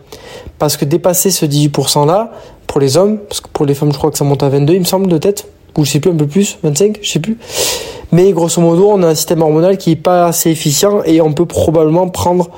Parce 0.59 0.77
que 0.77 0.85
dépasser 0.85 1.31
ce 1.31 1.45
18% 1.45 2.05
là, 2.05 2.31
pour 2.67 2.81
les 2.81 2.97
hommes, 2.97 3.19
parce 3.19 3.41
que 3.41 3.47
pour 3.53 3.65
les 3.65 3.73
femmes 3.73 3.91
je 3.91 3.97
crois 3.97 4.11
que 4.11 4.17
ça 4.17 4.25
monte 4.25 4.43
à 4.43 4.49
22 4.49 4.73
il 4.73 4.79
me 4.79 4.85
semble 4.85 5.07
de 5.07 5.17
tête, 5.17 5.47
ou 5.77 5.85
je 5.85 5.91
sais 5.91 5.99
plus 5.99 6.11
un 6.11 6.15
peu 6.15 6.27
plus, 6.27 6.57
25, 6.63 6.99
je 7.01 7.09
sais 7.09 7.19
plus. 7.19 7.37
Mais 8.11 8.31
grosso 8.31 8.61
modo, 8.61 8.89
on 8.91 9.03
a 9.03 9.07
un 9.07 9.15
système 9.15 9.41
hormonal 9.41 9.77
qui 9.77 9.91
est 9.91 9.95
pas 9.95 10.25
assez 10.25 10.49
efficient 10.49 11.01
et 11.05 11.21
on 11.21 11.33
peut 11.33 11.45
probablement 11.45 12.07
prendre 12.09 12.49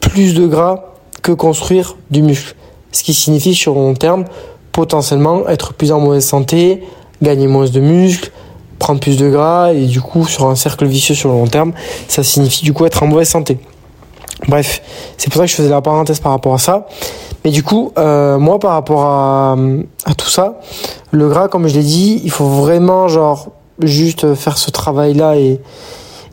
plus 0.00 0.34
de 0.34 0.46
gras 0.46 0.84
que 1.22 1.32
construire 1.32 1.96
du 2.10 2.22
muscle. 2.22 2.54
Ce 2.92 3.02
qui 3.02 3.14
signifie 3.14 3.54
sur 3.54 3.74
le 3.74 3.80
long 3.80 3.94
terme 3.94 4.24
potentiellement 4.72 5.48
être 5.48 5.74
plus 5.74 5.92
en 5.92 6.00
mauvaise 6.00 6.24
santé, 6.24 6.82
gagner 7.22 7.46
moins 7.46 7.66
de 7.66 7.80
muscles, 7.80 8.32
prendre 8.78 9.00
plus 9.00 9.16
de 9.16 9.30
gras 9.30 9.72
et 9.72 9.86
du 9.86 10.00
coup 10.00 10.26
sur 10.26 10.46
un 10.46 10.56
cercle 10.56 10.86
vicieux 10.86 11.14
sur 11.14 11.30
le 11.30 11.36
long 11.36 11.46
terme, 11.46 11.72
ça 12.08 12.22
signifie 12.22 12.64
du 12.64 12.72
coup 12.72 12.84
être 12.84 13.02
en 13.02 13.06
mauvaise 13.06 13.28
santé. 13.28 13.58
Bref, 14.48 14.82
c'est 15.16 15.30
pour 15.30 15.38
ça 15.38 15.44
que 15.44 15.50
je 15.50 15.56
faisais 15.56 15.68
la 15.68 15.80
parenthèse 15.80 16.18
par 16.18 16.32
rapport 16.32 16.54
à 16.54 16.58
ça. 16.58 16.88
Mais 17.44 17.50
du 17.50 17.62
coup, 17.62 17.92
euh, 17.96 18.38
moi 18.38 18.58
par 18.58 18.72
rapport 18.72 19.04
à 19.04 19.56
tout 20.16 20.28
ça, 20.28 20.60
le 21.12 21.28
gras, 21.28 21.48
comme 21.48 21.68
je 21.68 21.74
l'ai 21.74 21.82
dit, 21.82 22.20
il 22.24 22.30
faut 22.30 22.46
vraiment 22.46 23.06
genre 23.06 23.48
juste 23.80 24.34
faire 24.34 24.58
ce 24.58 24.70
travail-là 24.70 25.36
et, 25.36 25.60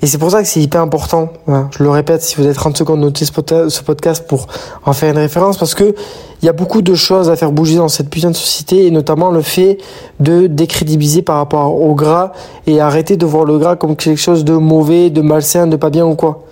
et 0.01 0.07
c'est 0.07 0.17
pour 0.17 0.31
ça 0.31 0.41
que 0.41 0.47
c'est 0.47 0.61
hyper 0.61 0.81
important. 0.81 1.29
je 1.47 1.83
le 1.83 1.89
répète, 1.89 2.21
si 2.21 2.37
vous 2.37 2.45
avez 2.45 2.53
30 2.53 2.77
secondes, 2.77 3.01
notez 3.01 3.25
ce 3.25 3.81
podcast 3.81 4.25
pour 4.27 4.47
en 4.85 4.93
faire 4.93 5.11
une 5.11 5.17
référence 5.17 5.57
parce 5.57 5.75
que 5.75 5.93
il 6.41 6.45
y 6.45 6.49
a 6.49 6.53
beaucoup 6.53 6.81
de 6.81 6.95
choses 6.95 7.29
à 7.29 7.35
faire 7.35 7.51
bouger 7.51 7.75
dans 7.75 7.89
cette 7.89 8.09
putain 8.09 8.31
de 8.31 8.35
société 8.35 8.85
et 8.85 8.91
notamment 8.91 9.29
le 9.29 9.41
fait 9.41 9.77
de 10.21 10.47
décrédibiliser 10.47 11.21
par 11.21 11.35
rapport 11.35 11.75
au 11.75 11.93
gras 11.95 12.31
et 12.65 12.79
arrêter 12.79 13.17
de 13.17 13.25
voir 13.25 13.43
le 13.43 13.57
gras 13.57 13.75
comme 13.75 13.97
quelque 13.97 14.21
chose 14.21 14.45
de 14.45 14.53
mauvais, 14.53 15.09
de 15.09 15.21
malsain, 15.21 15.67
de 15.67 15.75
pas 15.75 15.89
bien 15.89 16.05
ou 16.05 16.15
quoi. 16.15 16.45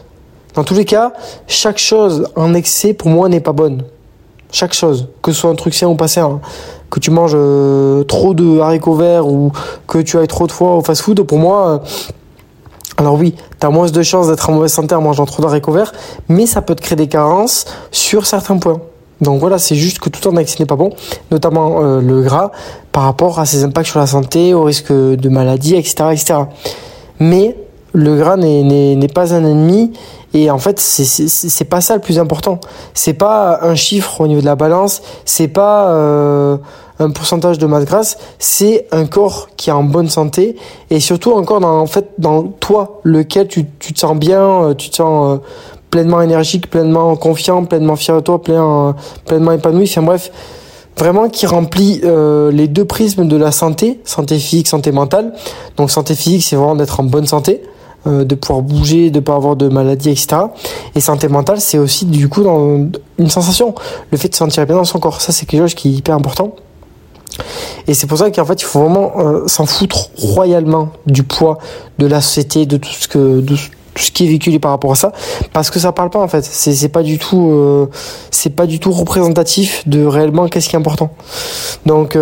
Dans 0.55 0.65
tous 0.65 0.73
les 0.73 0.83
cas, 0.83 1.13
chaque 1.47 1.77
chose 1.77 2.27
en 2.35 2.53
excès 2.53 2.93
pour 2.93 3.07
moi 3.07 3.29
n'est 3.29 3.39
pas 3.39 3.53
bonne. 3.53 3.83
Chaque 4.51 4.73
chose, 4.73 5.07
que 5.21 5.31
ce 5.31 5.39
soit 5.39 5.49
un 5.51 5.55
truc 5.55 5.73
sain 5.73 5.87
ou 5.87 5.95
pas 5.95 6.07
sain, 6.09 6.41
que 6.89 6.99
tu 6.99 7.11
manges 7.11 7.33
euh, 7.35 8.03
trop 8.03 8.33
de 8.33 8.59
haricots 8.59 8.95
verts 8.95 9.27
ou 9.27 9.51
que 9.87 9.99
tu 9.99 10.17
ailles 10.17 10.27
trop 10.27 10.47
de 10.47 10.51
fois 10.51 10.75
au 10.75 10.81
fast-food, 10.81 11.21
pour 11.23 11.37
moi, 11.37 11.67
euh, 11.67 11.79
alors 12.97 13.15
oui, 13.15 13.35
tu 13.59 13.65
as 13.65 13.69
moins 13.69 13.89
de 13.89 14.01
chances 14.01 14.27
d'être 14.27 14.49
en 14.49 14.53
mauvaise 14.53 14.71
santé 14.71 14.95
en 14.95 15.01
mangeant 15.01 15.25
trop 15.25 15.43
d'haricots 15.43 15.71
verts, 15.71 15.93
mais 16.29 16.45
ça 16.45 16.61
peut 16.61 16.75
te 16.75 16.81
créer 16.81 16.95
des 16.95 17.07
carences 17.07 17.65
sur 17.91 18.25
certains 18.25 18.57
points. 18.57 18.81
Donc 19.21 19.39
voilà, 19.39 19.57
c'est 19.57 19.75
juste 19.75 19.99
que 19.99 20.09
tout 20.09 20.27
en 20.27 20.35
excès 20.37 20.57
n'est 20.59 20.67
pas 20.67 20.75
bon, 20.75 20.91
notamment 21.31 21.81
euh, 21.81 22.01
le 22.01 22.21
gras, 22.21 22.51
par 22.91 23.03
rapport 23.03 23.39
à 23.39 23.45
ses 23.45 23.63
impacts 23.63 23.89
sur 23.89 23.99
la 23.99 24.07
santé, 24.07 24.53
au 24.53 24.63
risque 24.63 24.91
de 24.91 25.29
maladie, 25.29 25.75
etc. 25.75 25.95
etc. 26.11 26.33
Mais 27.19 27.55
le 27.93 28.15
gras 28.17 28.37
n'est 28.37 29.07
pas 29.13 29.33
un 29.33 29.43
ennemi 29.43 29.91
et 30.37 30.51
en 30.51 30.59
fait, 30.59 30.79
c'est 30.79 31.65
pas 31.65 31.81
ça 31.81 31.95
le 31.95 32.01
plus 32.01 32.19
important. 32.19 32.59
C'est 32.93 33.15
pas 33.15 33.59
un 33.63 33.73
chiffre 33.73 34.21
au 34.21 34.27
niveau 34.27 34.41
de 34.41 34.45
la 34.45 34.55
balance, 34.55 35.01
c'est 35.25 35.47
pas 35.47 35.89
euh, 35.89 36.57
un 36.99 37.09
pourcentage 37.09 37.57
de 37.57 37.65
masse 37.65 37.85
grasse, 37.85 38.17
c'est 38.37 38.85
un 38.91 39.05
corps 39.07 39.49
qui 39.57 39.71
est 39.71 39.73
en 39.73 39.83
bonne 39.83 40.09
santé 40.09 40.55
et 40.91 40.99
surtout 40.99 41.31
encore 41.31 41.59
dans 41.59 41.79
en 41.79 41.87
fait 41.87 42.09
dans 42.19 42.43
toi, 42.43 42.99
lequel 43.03 43.47
tu, 43.47 43.65
te 43.65 43.99
sens 43.99 44.15
bien, 44.15 44.41
euh, 44.41 44.73
tu 44.75 44.91
te 44.91 44.97
sens 44.97 45.37
euh, 45.37 45.41
pleinement 45.89 46.21
énergique, 46.21 46.69
pleinement 46.69 47.15
confiant, 47.15 47.65
pleinement 47.65 47.95
fier 47.95 48.15
de 48.15 48.21
toi, 48.21 48.39
plein, 48.39 48.95
pleinement 49.25 49.53
épanoui. 49.53 49.85
Enfin 49.89 50.03
bref, 50.03 50.31
vraiment 50.97 51.29
qui 51.29 51.47
remplit 51.47 52.01
les 52.51 52.67
deux 52.67 52.85
prismes 52.85 53.27
de 53.27 53.37
la 53.37 53.51
santé, 53.51 54.01
santé 54.03 54.37
physique, 54.37 54.67
santé 54.67 54.91
mentale. 54.91 55.33
Donc 55.77 55.89
santé 55.89 56.13
physique, 56.13 56.43
c'est 56.43 56.55
vraiment 56.55 56.75
d'être 56.75 56.99
en 56.99 57.03
bonne 57.05 57.25
santé. 57.25 57.63
Euh, 58.07 58.23
de 58.23 58.35
pouvoir 58.35 58.61
bouger, 58.61 59.09
de 59.09 59.19
pas 59.19 59.35
avoir 59.35 59.55
de 59.55 59.67
maladie, 59.67 60.09
etc. 60.09 60.37
Et 60.95 61.01
santé 61.01 61.27
mentale, 61.27 61.59
c'est 61.59 61.77
aussi 61.77 62.05
du 62.05 62.29
coup 62.29 62.41
dans 62.41 62.87
une 63.17 63.29
sensation, 63.29 63.75
le 64.11 64.17
fait 64.17 64.29
de 64.29 64.33
se 64.33 64.37
sentir 64.37 64.65
bien 64.65 64.75
dans 64.75 64.85
son 64.85 64.99
corps. 64.99 65.19
Ça, 65.19 65.33
c'est 65.33 65.45
quelque 65.45 65.63
chose 65.63 65.73
qui 65.73 65.89
est 65.89 65.91
hyper 65.91 66.15
important. 66.15 66.55
Et 67.85 67.93
c'est 67.93 68.07
pour 68.07 68.17
ça 68.17 68.31
qu'en 68.31 68.45
fait, 68.45 68.61
il 68.61 68.65
faut 68.65 68.79
vraiment 68.79 69.11
euh, 69.17 69.47
s'en 69.47 69.65
foutre 69.65 70.11
royalement 70.17 70.89
du 71.05 71.23
poids 71.23 71.57
de 71.97 72.05
la 72.05 72.21
société, 72.21 72.65
de 72.65 72.77
tout 72.77 72.89
ce 72.89 73.07
que, 73.09 73.41
de 73.41 73.55
tout 73.55 74.03
ce 74.03 74.11
qui 74.11 74.23
est 74.23 74.27
véhiculé 74.27 74.59
par 74.59 74.71
rapport 74.71 74.91
à 74.91 74.95
ça, 74.95 75.11
parce 75.51 75.69
que 75.69 75.79
ça 75.79 75.91
parle 75.91 76.09
pas 76.09 76.19
en 76.19 76.27
fait. 76.29 76.45
C'est, 76.45 76.73
c'est 76.73 76.89
pas 76.89 77.03
du 77.03 77.17
tout, 77.17 77.51
euh, 77.51 77.89
c'est 78.31 78.55
pas 78.55 78.67
du 78.67 78.79
tout 78.79 78.91
représentatif 78.91 79.85
de 79.87 80.05
réellement 80.05 80.47
qu'est-ce 80.47 80.69
qui 80.69 80.75
est 80.75 80.79
important. 80.79 81.09
Donc 81.85 82.17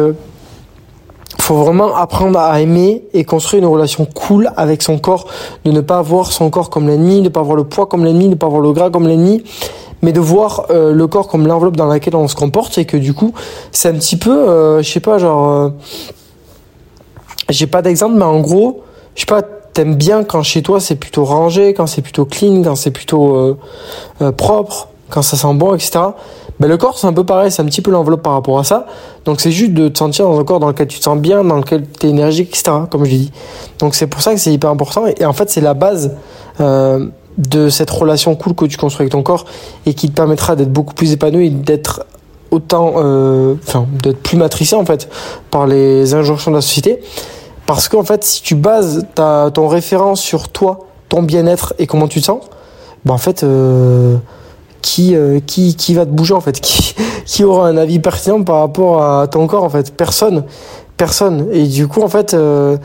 faut 1.45 1.57
vraiment 1.57 1.95
apprendre 1.95 2.39
à 2.39 2.59
aimer 2.59 3.03
et 3.13 3.23
construire 3.23 3.61
une 3.61 3.69
relation 3.69 4.07
cool 4.07 4.49
avec 4.57 4.81
son 4.81 4.97
corps, 4.97 5.27
de 5.63 5.69
ne 5.69 5.79
pas 5.79 6.01
voir 6.01 6.31
son 6.31 6.49
corps 6.49 6.71
comme 6.71 6.87
l'ennemi, 6.87 7.19
de 7.19 7.25
ne 7.25 7.29
pas 7.29 7.43
voir 7.43 7.55
le 7.55 7.65
poids 7.65 7.85
comme 7.85 8.03
l'ennemi, 8.03 8.25
de 8.25 8.29
ne 8.31 8.35
pas 8.35 8.47
voir 8.47 8.61
le 8.61 8.71
gras 8.73 8.89
comme 8.89 9.07
l'ennemi, 9.07 9.43
mais 10.01 10.11
de 10.11 10.19
voir 10.19 10.65
euh, 10.71 10.91
le 10.91 11.05
corps 11.05 11.27
comme 11.27 11.45
l'enveloppe 11.45 11.77
dans 11.77 11.85
laquelle 11.85 12.15
on 12.15 12.27
se 12.27 12.35
comporte 12.35 12.79
et 12.79 12.85
que 12.85 12.97
du 12.97 13.13
coup, 13.13 13.31
c'est 13.71 13.89
un 13.89 13.93
petit 13.93 14.17
peu, 14.17 14.35
euh, 14.35 14.81
je 14.81 14.91
sais 14.91 14.99
pas, 14.99 15.19
genre, 15.19 15.51
euh, 15.51 15.69
j'ai 17.49 17.67
pas 17.67 17.83
d'exemple, 17.83 18.15
mais 18.15 18.25
en 18.25 18.39
gros, 18.39 18.81
je 19.13 19.19
sais 19.19 19.27
pas, 19.27 19.43
t'aimes 19.43 19.95
bien 19.95 20.23
quand 20.23 20.41
chez 20.41 20.63
toi 20.63 20.79
c'est 20.79 20.95
plutôt 20.95 21.25
rangé, 21.25 21.75
quand 21.75 21.85
c'est 21.85 22.01
plutôt 22.01 22.25
clean, 22.25 22.63
quand 22.63 22.75
c'est 22.75 22.89
plutôt 22.89 23.55
propre, 24.35 24.87
quand 25.09 25.21
ça 25.21 25.37
sent 25.37 25.53
bon, 25.53 25.75
etc. 25.75 25.99
Ben, 26.59 26.67
le 26.67 26.77
corps, 26.77 26.97
c'est 26.97 27.07
un 27.07 27.13
peu 27.13 27.23
pareil, 27.23 27.51
c'est 27.51 27.61
un 27.61 27.65
petit 27.65 27.81
peu 27.81 27.91
l'enveloppe 27.91 28.21
par 28.21 28.33
rapport 28.33 28.57
à 28.59 28.63
ça. 28.63 28.85
Donc, 29.25 29.41
c'est 29.41 29.51
juste 29.51 29.73
de 29.73 29.87
te 29.89 29.97
sentir 29.97 30.25
dans 30.25 30.39
un 30.39 30.43
corps 30.43 30.59
dans 30.59 30.67
lequel 30.67 30.87
tu 30.87 30.99
te 30.99 31.03
sens 31.03 31.17
bien, 31.17 31.43
dans 31.43 31.57
lequel 31.57 31.85
tu 31.99 32.07
es 32.07 32.09
énergique, 32.09 32.49
etc., 32.49 32.77
comme 32.89 33.05
je 33.05 33.11
dis. 33.11 33.31
Donc, 33.79 33.95
c'est 33.95 34.07
pour 34.07 34.21
ça 34.21 34.33
que 34.33 34.39
c'est 34.39 34.53
hyper 34.53 34.69
important. 34.69 35.05
Et, 35.05 35.25
en 35.25 35.33
fait, 35.33 35.49
c'est 35.49 35.61
la 35.61 35.73
base 35.73 36.15
euh, 36.61 37.07
de 37.37 37.69
cette 37.69 37.89
relation 37.89 38.35
cool 38.35 38.55
que 38.55 38.65
tu 38.65 38.77
construis 38.77 39.03
avec 39.03 39.11
ton 39.11 39.23
corps 39.23 39.45
et 39.85 39.93
qui 39.93 40.09
te 40.09 40.15
permettra 40.15 40.55
d'être 40.55 40.71
beaucoup 40.71 40.93
plus 40.93 41.11
épanoui, 41.11 41.49
d'être 41.49 42.05
autant, 42.51 42.93
euh, 42.97 43.55
enfin, 43.67 43.85
d'être 44.01 44.21
plus 44.21 44.37
matricé, 44.37 44.75
en 44.75 44.85
fait, 44.85 45.09
par 45.51 45.67
les 45.67 46.13
injonctions 46.13 46.51
de 46.51 46.55
la 46.55 46.61
société. 46.61 47.01
Parce 47.65 47.89
qu'en 47.89 48.03
fait, 48.03 48.23
si 48.23 48.41
tu 48.41 48.55
bases 48.55 49.05
ta, 49.15 49.49
ton 49.53 49.67
référence 49.67 50.21
sur 50.21 50.49
toi, 50.49 50.79
ton 51.09 51.21
bien-être 51.23 51.73
et 51.79 51.87
comment 51.87 52.07
tu 52.07 52.21
te 52.21 52.25
sens, 52.25 52.43
ben, 53.03 53.13
en 53.13 53.17
fait, 53.17 53.43
euh, 53.43 54.17
qui, 54.85 55.15
euh, 55.15 55.39
qui, 55.43 55.75
qui 55.75 55.95
va 55.95 56.05
te 56.05 56.11
bouger 56.11 56.35
en 56.35 56.41
fait 56.41 56.61
qui, 56.61 56.93
qui 57.25 57.43
aura 57.43 57.67
un 57.67 57.75
avis 57.75 57.97
pertinent 57.97 58.43
par 58.43 58.59
rapport 58.59 59.03
à 59.03 59.27
ton 59.27 59.47
corps 59.47 59.63
en 59.63 59.69
fait 59.69 59.91
Personne. 59.97 60.45
Personne. 60.95 61.47
Et 61.51 61.67
du 61.67 61.87
coup, 61.89 62.01
en 62.03 62.07
fait, 62.07 62.33
euh, 62.33 62.77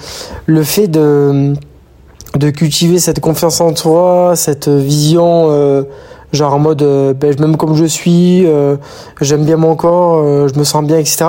le 0.46 0.64
fait 0.64 0.88
de, 0.88 1.54
de 2.36 2.50
cultiver 2.50 2.98
cette 2.98 3.20
confiance 3.20 3.60
en 3.60 3.72
toi, 3.72 4.32
cette 4.34 4.68
vision 4.68 5.48
euh, 5.50 5.84
genre 6.32 6.54
en 6.54 6.58
mode 6.58 6.82
euh, 6.82 7.12
ben, 7.12 7.34
même 7.40 7.56
comme 7.56 7.74
je 7.74 7.84
suis 7.84 8.46
euh, 8.46 8.76
j'aime 9.20 9.44
bien 9.44 9.56
mon 9.56 9.74
corps 9.74 10.18
euh, 10.18 10.48
je 10.52 10.58
me 10.58 10.64
sens 10.64 10.84
bien 10.84 10.98
etc 10.98 11.26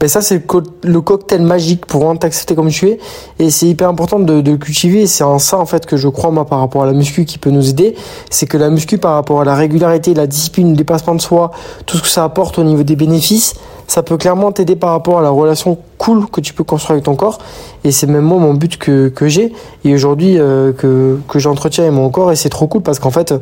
ben 0.00 0.08
ça 0.08 0.22
c'est 0.22 0.42
le, 0.84 1.00
cocktail 1.00 1.42
magique 1.42 1.86
pour 1.86 2.00
vraiment 2.00 2.16
t'accepter 2.16 2.54
comme 2.54 2.68
tu 2.68 2.88
es. 2.88 2.98
Et 3.38 3.50
c'est 3.50 3.66
hyper 3.66 3.88
important 3.88 4.18
de, 4.18 4.40
de 4.40 4.56
cultiver. 4.56 5.06
C'est 5.06 5.24
en 5.24 5.38
ça 5.38 5.58
en 5.58 5.66
fait 5.66 5.86
que 5.86 5.96
je 5.96 6.08
crois 6.08 6.30
moi 6.30 6.44
par 6.44 6.60
rapport 6.60 6.82
à 6.82 6.86
la 6.86 6.92
muscu 6.92 7.24
qui 7.24 7.38
peut 7.38 7.50
nous 7.50 7.68
aider. 7.68 7.94
C'est 8.30 8.46
que 8.46 8.56
la 8.56 8.70
muscu 8.70 8.98
par 8.98 9.14
rapport 9.14 9.40
à 9.40 9.44
la 9.44 9.54
régularité 9.54 10.14
la 10.14 10.26
discipline 10.26 10.70
le 10.70 10.76
dépassement 10.76 11.14
de 11.14 11.20
soi 11.20 11.50
tout 11.86 11.96
ce 11.96 12.02
que 12.02 12.08
ça 12.08 12.24
apporte 12.24 12.58
au 12.58 12.64
niveau 12.64 12.82
des 12.82 12.96
bénéfices 12.96 13.54
ça 13.88 14.02
peut 14.02 14.18
clairement 14.18 14.52
t'aider 14.52 14.76
par 14.76 14.90
rapport 14.90 15.18
à 15.18 15.22
la 15.22 15.30
relation 15.30 15.78
cool 15.96 16.28
que 16.30 16.40
tu 16.40 16.52
peux 16.52 16.62
construire 16.62 16.92
avec 16.92 17.04
ton 17.04 17.16
corps. 17.16 17.38
Et 17.82 17.90
c'est 17.90 18.06
même 18.06 18.22
moi 18.22 18.38
mon 18.38 18.54
but 18.54 18.76
que, 18.76 19.08
que 19.08 19.26
j'ai 19.26 19.52
et 19.84 19.94
aujourd'hui 19.94 20.38
euh, 20.38 20.72
que, 20.72 21.18
que 21.26 21.38
j'entretiens 21.38 21.84
avec 21.84 21.96
mon 21.96 22.10
corps 22.10 22.30
et 22.30 22.36
c'est 22.36 22.50
trop 22.50 22.68
cool 22.68 22.82
parce 22.82 22.98
qu'en 22.98 23.10
fait 23.10 23.34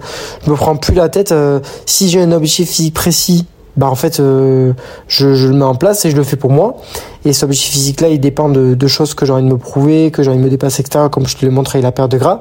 je 0.44 0.50
me 0.50 0.56
prends 0.56 0.76
plus 0.76 0.94
la 0.94 1.08
tête. 1.08 1.32
Euh, 1.32 1.60
si 1.84 2.08
j'ai 2.08 2.22
un 2.22 2.30
objectif 2.32 2.70
physique 2.70 2.94
précis, 2.94 3.46
bah 3.76 3.88
en 3.88 3.96
fait 3.96 4.20
euh, 4.20 4.72
je, 5.08 5.34
je, 5.34 5.48
le 5.48 5.54
mets 5.54 5.64
en 5.64 5.74
place 5.74 6.04
et 6.04 6.10
je 6.10 6.16
le 6.16 6.22
fais 6.22 6.36
pour 6.36 6.52
moi. 6.52 6.76
Et 7.24 7.32
cet 7.32 7.42
objectif 7.42 7.72
physique 7.72 8.00
là 8.00 8.08
il 8.08 8.20
dépend 8.20 8.48
de, 8.48 8.74
de 8.74 8.86
choses 8.86 9.14
que 9.14 9.26
j'ai 9.26 9.32
envie 9.32 9.42
de 9.42 9.48
me 9.48 9.58
prouver, 9.58 10.12
que 10.12 10.22
j'ai 10.22 10.30
envie 10.30 10.38
de 10.38 10.44
me 10.44 10.50
dépasser, 10.50 10.82
etc. 10.82 11.06
Comme 11.10 11.26
je 11.26 11.36
te 11.36 11.44
l'ai 11.44 11.50
montré 11.50 11.82
la 11.82 11.90
perte 11.90 12.12
de 12.12 12.18
gras. 12.18 12.38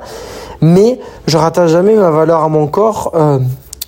Mais 0.61 0.99
je 1.25 1.37
rattache 1.37 1.71
jamais 1.71 1.95
ma 1.95 2.11
valeur 2.11 2.43
à 2.43 2.49
mon 2.49 2.67
corps. 2.67 3.11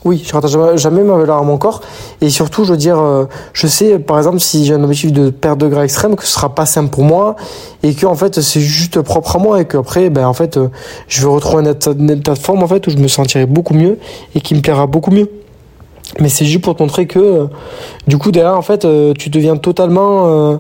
Oui, 0.08 0.24
je 0.26 0.32
rattache 0.32 0.54
jamais 0.78 1.04
ma 1.04 1.18
valeur 1.18 1.36
à 1.36 1.44
mon 1.44 1.58
corps. 1.58 1.82
Et 2.22 2.30
surtout, 2.30 2.64
je 2.64 2.72
veux 2.72 2.78
dire, 2.78 2.98
euh, 2.98 3.26
je 3.52 3.68
sais, 3.68 4.00
par 4.00 4.18
exemple, 4.18 4.40
si 4.40 4.64
j'ai 4.64 4.74
un 4.74 4.82
objectif 4.82 5.12
de 5.12 5.30
perte 5.30 5.58
de 5.58 5.68
gras 5.68 5.84
extrême, 5.84 6.16
que 6.16 6.24
ce 6.24 6.32
sera 6.32 6.56
pas 6.56 6.66
simple 6.66 6.92
pour 6.92 7.04
moi 7.04 7.36
et 7.84 7.94
que, 7.94 8.06
en 8.06 8.16
fait, 8.16 8.40
c'est 8.40 8.62
juste 8.62 9.02
propre 9.02 9.36
à 9.36 9.40
moi 9.40 9.60
et 9.60 9.66
qu'après, 9.66 10.10
ben, 10.10 10.26
en 10.26 10.32
fait, 10.32 10.56
euh, 10.56 10.70
je 11.10 11.20
vais 11.20 11.28
retrouver 11.28 11.68
un 11.68 11.72
état, 11.74 11.94
de 11.94 12.40
forme, 12.40 12.64
en 12.64 12.68
fait, 12.68 12.88
où 12.88 12.90
je 12.90 12.96
me 12.96 13.10
sentirai 13.10 13.46
beaucoup 13.46 13.74
mieux 13.74 13.98
et 14.34 14.40
qui 14.40 14.56
me 14.56 14.62
plaira 14.62 14.88
beaucoup 14.88 15.12
mieux. 15.12 15.30
Mais 16.22 16.30
c'est 16.30 16.46
juste 16.46 16.64
pour 16.64 16.78
te 16.78 16.82
montrer 16.82 17.06
que, 17.06 17.20
euh, 17.20 17.48
du 18.08 18.18
coup, 18.18 18.32
derrière, 18.32 18.58
en 18.58 18.62
fait, 18.62 18.88
tu 19.18 19.30
deviens 19.30 19.58
totalement 19.58 20.58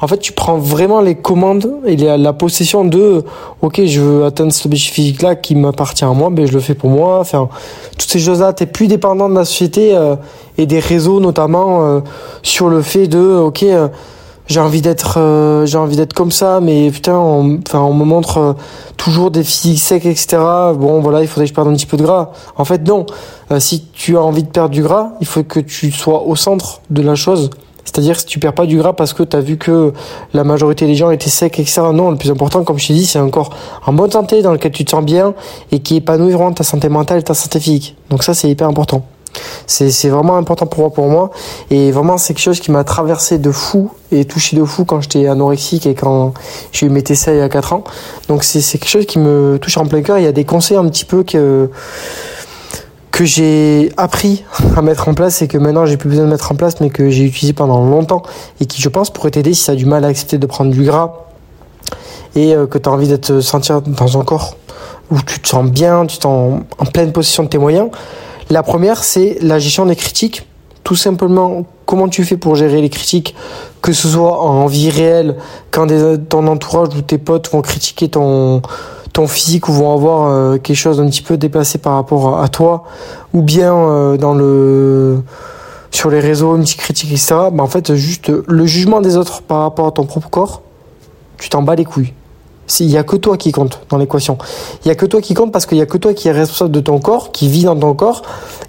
en 0.00 0.08
fait, 0.08 0.18
tu 0.18 0.32
prends 0.32 0.58
vraiment 0.58 1.00
les 1.00 1.14
commandes 1.14 1.70
et 1.86 1.96
la 1.96 2.32
possession 2.32 2.84
de, 2.84 3.24
ok, 3.62 3.82
je 3.84 4.00
veux 4.00 4.24
atteindre 4.24 4.52
cet 4.52 4.66
objectif 4.66 4.92
physique-là 4.92 5.36
qui 5.36 5.54
m'appartient 5.54 6.04
à 6.04 6.12
moi, 6.12 6.30
ben 6.30 6.46
je 6.46 6.52
le 6.52 6.60
fais 6.60 6.74
pour 6.74 6.90
moi. 6.90 7.20
Enfin, 7.20 7.48
toutes 7.98 8.10
ces 8.10 8.18
choses-là, 8.18 8.52
t'es 8.52 8.66
plus 8.66 8.88
dépendant 8.88 9.28
de 9.28 9.34
la 9.34 9.44
société 9.44 9.94
euh, 9.94 10.16
et 10.58 10.66
des 10.66 10.80
réseaux 10.80 11.20
notamment 11.20 11.84
euh, 11.84 12.00
sur 12.42 12.68
le 12.68 12.82
fait 12.82 13.06
de, 13.06 13.36
ok, 13.36 13.62
euh, 13.62 13.88
j'ai 14.46 14.60
envie 14.60 14.82
d'être, 14.82 15.64
j'ai 15.64 15.78
envie 15.78 15.96
d'être 15.96 16.12
comme 16.12 16.30
ça, 16.30 16.60
mais 16.60 16.90
putain, 16.90 17.16
on, 17.16 17.60
enfin, 17.66 17.80
on 17.80 17.94
me 17.94 18.04
montre 18.04 18.56
toujours 18.98 19.30
des 19.30 19.42
physiques 19.42 19.80
secs, 19.80 20.04
etc. 20.04 20.36
Bon, 20.76 21.00
voilà, 21.00 21.22
il 21.22 21.28
faudrait 21.28 21.46
que 21.46 21.48
je 21.48 21.54
perde 21.54 21.68
un 21.68 21.72
petit 21.72 21.86
peu 21.86 21.96
de 21.96 22.02
gras. 22.02 22.32
En 22.56 22.66
fait, 22.66 22.86
non. 22.86 23.06
si 23.58 23.86
tu 23.94 24.18
as 24.18 24.20
envie 24.20 24.42
de 24.42 24.50
perdre 24.50 24.68
du 24.68 24.82
gras, 24.82 25.12
il 25.22 25.26
faut 25.26 25.44
que 25.44 25.60
tu 25.60 25.90
sois 25.90 26.24
au 26.24 26.36
centre 26.36 26.82
de 26.90 27.00
la 27.00 27.14
chose 27.14 27.48
c'est-à-dire 27.84 28.18
si 28.18 28.26
tu 28.26 28.38
perds 28.38 28.54
pas 28.54 28.66
du 28.66 28.78
gras 28.78 28.92
parce 28.92 29.12
que 29.12 29.22
tu 29.22 29.36
as 29.36 29.40
vu 29.40 29.56
que 29.56 29.92
la 30.32 30.44
majorité 30.44 30.86
des 30.86 30.94
gens 30.94 31.10
étaient 31.10 31.30
secs, 31.30 31.58
etc. 31.58 31.82
Non, 31.92 32.10
le 32.10 32.16
plus 32.16 32.30
important, 32.30 32.64
comme 32.64 32.78
je 32.78 32.88
t'ai 32.88 32.94
dit, 32.94 33.06
c'est 33.06 33.18
encore 33.18 33.50
en 33.86 33.92
bonne 33.92 34.10
santé 34.10 34.42
dans 34.42 34.52
lequel 34.52 34.72
tu 34.72 34.84
te 34.84 34.90
sens 34.90 35.04
bien 35.04 35.34
et 35.70 35.80
qui 35.80 35.96
épanouit 35.96 36.32
vraiment 36.32 36.52
ta 36.52 36.64
santé 36.64 36.88
mentale 36.88 37.18
et 37.18 37.22
ta 37.22 37.34
santé 37.34 37.60
physique. 37.60 37.96
Donc 38.10 38.24
ça, 38.24 38.34
c'est 38.34 38.48
hyper 38.48 38.68
important. 38.68 39.04
C'est, 39.66 40.08
vraiment 40.08 40.36
important 40.36 40.66
pour 40.66 40.80
moi, 40.80 40.90
pour 40.90 41.08
moi. 41.08 41.30
Et 41.70 41.90
vraiment, 41.90 42.18
c'est 42.18 42.34
quelque 42.34 42.44
chose 42.44 42.60
qui 42.60 42.70
m'a 42.70 42.84
traversé 42.84 43.38
de 43.38 43.50
fou 43.50 43.90
et 44.12 44.24
touché 44.24 44.56
de 44.56 44.64
fou 44.64 44.84
quand 44.84 45.00
j'étais 45.00 45.26
anorexique 45.26 45.86
et 45.86 45.94
quand 45.94 46.34
j'ai 46.72 46.86
eu 46.86 46.88
mes 46.88 47.02
TCA 47.02 47.32
il 47.32 47.38
y 47.38 47.40
a 47.40 47.48
4 47.48 47.72
ans. 47.72 47.84
Donc 48.28 48.44
c'est 48.44 48.60
quelque 48.78 48.88
chose 48.88 49.06
qui 49.06 49.18
me 49.18 49.58
touche 49.60 49.76
en 49.76 49.86
plein 49.86 50.02
cœur. 50.02 50.18
Il 50.18 50.24
y 50.24 50.28
a 50.28 50.32
des 50.32 50.44
conseils 50.44 50.76
un 50.76 50.86
petit 50.88 51.04
peu 51.04 51.24
que 51.24 51.70
que 53.14 53.24
j'ai 53.24 53.92
appris 53.96 54.42
à 54.76 54.82
mettre 54.82 55.06
en 55.06 55.14
place 55.14 55.40
et 55.40 55.46
que 55.46 55.56
maintenant 55.56 55.86
j'ai 55.86 55.96
plus 55.96 56.08
besoin 56.08 56.24
de 56.24 56.30
mettre 56.30 56.50
en 56.50 56.56
place 56.56 56.80
mais 56.80 56.90
que 56.90 57.10
j'ai 57.10 57.22
utilisé 57.22 57.52
pendant 57.52 57.84
longtemps 57.84 58.24
et 58.60 58.66
qui 58.66 58.82
je 58.82 58.88
pense 58.88 59.10
pourrait 59.10 59.30
t'aider 59.30 59.54
si 59.54 59.66
tu 59.66 59.70
as 59.70 59.76
du 59.76 59.86
mal 59.86 60.04
à 60.04 60.08
accepter 60.08 60.36
de 60.36 60.46
prendre 60.46 60.72
du 60.72 60.82
gras 60.82 61.12
et 62.34 62.56
euh, 62.56 62.66
que 62.66 62.76
tu 62.76 62.88
as 62.88 62.92
envie 62.92 63.06
d'être 63.06 63.38
sentir 63.38 63.82
dans 63.82 64.18
un 64.18 64.24
corps 64.24 64.56
où 65.12 65.22
tu 65.22 65.38
te 65.38 65.46
sens 65.46 65.70
bien, 65.70 66.06
tu 66.06 66.18
es 66.18 66.26
en, 66.26 66.62
pleine 66.92 67.12
possession 67.12 67.44
de 67.44 67.48
tes 67.48 67.58
moyens. 67.58 67.90
La 68.50 68.64
première, 68.64 69.04
c'est 69.04 69.38
la 69.40 69.60
gestion 69.60 69.86
des 69.86 69.94
critiques. 69.94 70.48
Tout 70.82 70.96
simplement, 70.96 71.66
comment 71.86 72.08
tu 72.08 72.24
fais 72.24 72.36
pour 72.36 72.56
gérer 72.56 72.80
les 72.80 72.90
critiques, 72.90 73.36
que 73.80 73.92
ce 73.92 74.08
soit 74.08 74.40
en 74.42 74.66
vie 74.66 74.90
réelle, 74.90 75.36
quand 75.70 75.86
des, 75.86 76.18
ton 76.18 76.46
entourage 76.48 76.88
ou 76.96 77.02
tes 77.02 77.18
potes 77.18 77.48
vont 77.50 77.62
critiquer 77.62 78.08
ton, 78.08 78.60
ton 79.14 79.28
physique 79.28 79.68
ou 79.68 79.72
vont 79.72 79.94
avoir 79.94 80.28
euh, 80.28 80.58
quelque 80.58 80.76
chose 80.76 80.98
d'un 80.98 81.06
petit 81.06 81.22
peu 81.22 81.38
déplacé 81.38 81.78
par 81.78 81.94
rapport 81.94 82.42
à, 82.42 82.48
toi, 82.48 82.84
ou 83.32 83.42
bien 83.42 83.72
euh, 83.72 84.16
dans 84.18 84.34
le 84.34 85.22
sur 85.92 86.10
les 86.10 86.18
réseaux, 86.18 86.56
une 86.56 86.62
petite 86.62 86.80
critique, 86.80 87.12
etc. 87.12 87.36
Bah, 87.52 87.62
en 87.62 87.68
fait, 87.68 87.94
juste 87.94 88.32
le 88.46 88.66
jugement 88.66 89.00
des 89.00 89.16
autres 89.16 89.42
par 89.42 89.60
rapport 89.60 89.86
à 89.86 89.92
ton 89.92 90.04
propre 90.04 90.28
corps, 90.28 90.62
tu 91.38 91.48
t'en 91.48 91.62
bats 91.62 91.76
les 91.76 91.84
couilles. 91.84 92.12
Il 92.80 92.86
n'y 92.86 92.96
a 92.96 93.02
que 93.02 93.16
toi 93.16 93.36
qui 93.36 93.52
compte 93.52 93.80
dans 93.90 93.98
l'équation. 93.98 94.38
Il 94.84 94.88
n'y 94.88 94.92
a 94.92 94.94
que 94.94 95.06
toi 95.06 95.20
qui 95.20 95.34
compte 95.34 95.52
parce 95.52 95.66
qu'il 95.66 95.76
n'y 95.76 95.82
a 95.82 95.86
que 95.86 95.98
toi 95.98 96.14
qui 96.14 96.28
est 96.28 96.32
responsable 96.32 96.70
de 96.70 96.80
ton 96.80 96.98
corps, 96.98 97.32
qui 97.32 97.48
vit 97.48 97.64
dans 97.64 97.76
ton 97.76 97.94
corps. 97.94 98.22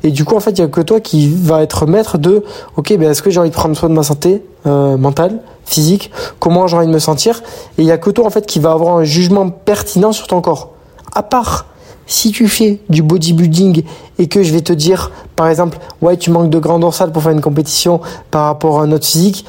Et 0.03 0.11
du 0.11 0.25
coup, 0.25 0.35
en 0.35 0.39
fait, 0.39 0.51
il 0.51 0.61
n'y 0.61 0.65
a 0.65 0.67
que 0.67 0.81
toi 0.81 0.99
qui 0.99 1.29
va 1.29 1.63
être 1.63 1.85
maître 1.85 2.17
de, 2.17 2.43
ok, 2.77 2.97
ben, 2.97 3.11
est-ce 3.11 3.21
que 3.21 3.29
j'ai 3.29 3.39
envie 3.39 3.49
de 3.49 3.55
prendre 3.55 3.75
soin 3.75 3.89
de 3.89 3.93
ma 3.93 4.03
santé 4.03 4.43
euh, 4.65 4.97
mentale, 4.97 5.39
physique? 5.65 6.11
Comment 6.39 6.67
j'ai 6.67 6.77
envie 6.77 6.87
de 6.87 6.91
me 6.91 6.99
sentir? 6.99 7.41
Et 7.77 7.81
il 7.81 7.85
n'y 7.85 7.91
a 7.91 7.97
que 7.97 8.09
toi, 8.09 8.25
en 8.25 8.29
fait, 8.29 8.45
qui 8.45 8.59
va 8.59 8.71
avoir 8.71 8.97
un 8.97 9.03
jugement 9.03 9.49
pertinent 9.49 10.11
sur 10.11 10.27
ton 10.27 10.41
corps. 10.41 10.71
À 11.13 11.23
part 11.23 11.67
si 12.07 12.31
tu 12.31 12.47
fais 12.47 12.79
du 12.89 13.01
bodybuilding 13.01 13.83
et 14.19 14.27
que 14.27 14.43
je 14.43 14.53
vais 14.53 14.61
te 14.61 14.73
dire, 14.73 15.11
par 15.35 15.47
exemple, 15.47 15.79
ouais, 16.01 16.17
tu 16.17 16.29
manques 16.29 16.49
de 16.49 16.59
grand 16.59 16.79
dorsal 16.79 17.11
pour 17.11 17.23
faire 17.23 17.31
une 17.31 17.41
compétition 17.41 17.99
par 18.31 18.45
rapport 18.45 18.79
à 18.79 18.83
un 18.83 18.91
autre 18.91 19.05
physique, 19.05 19.45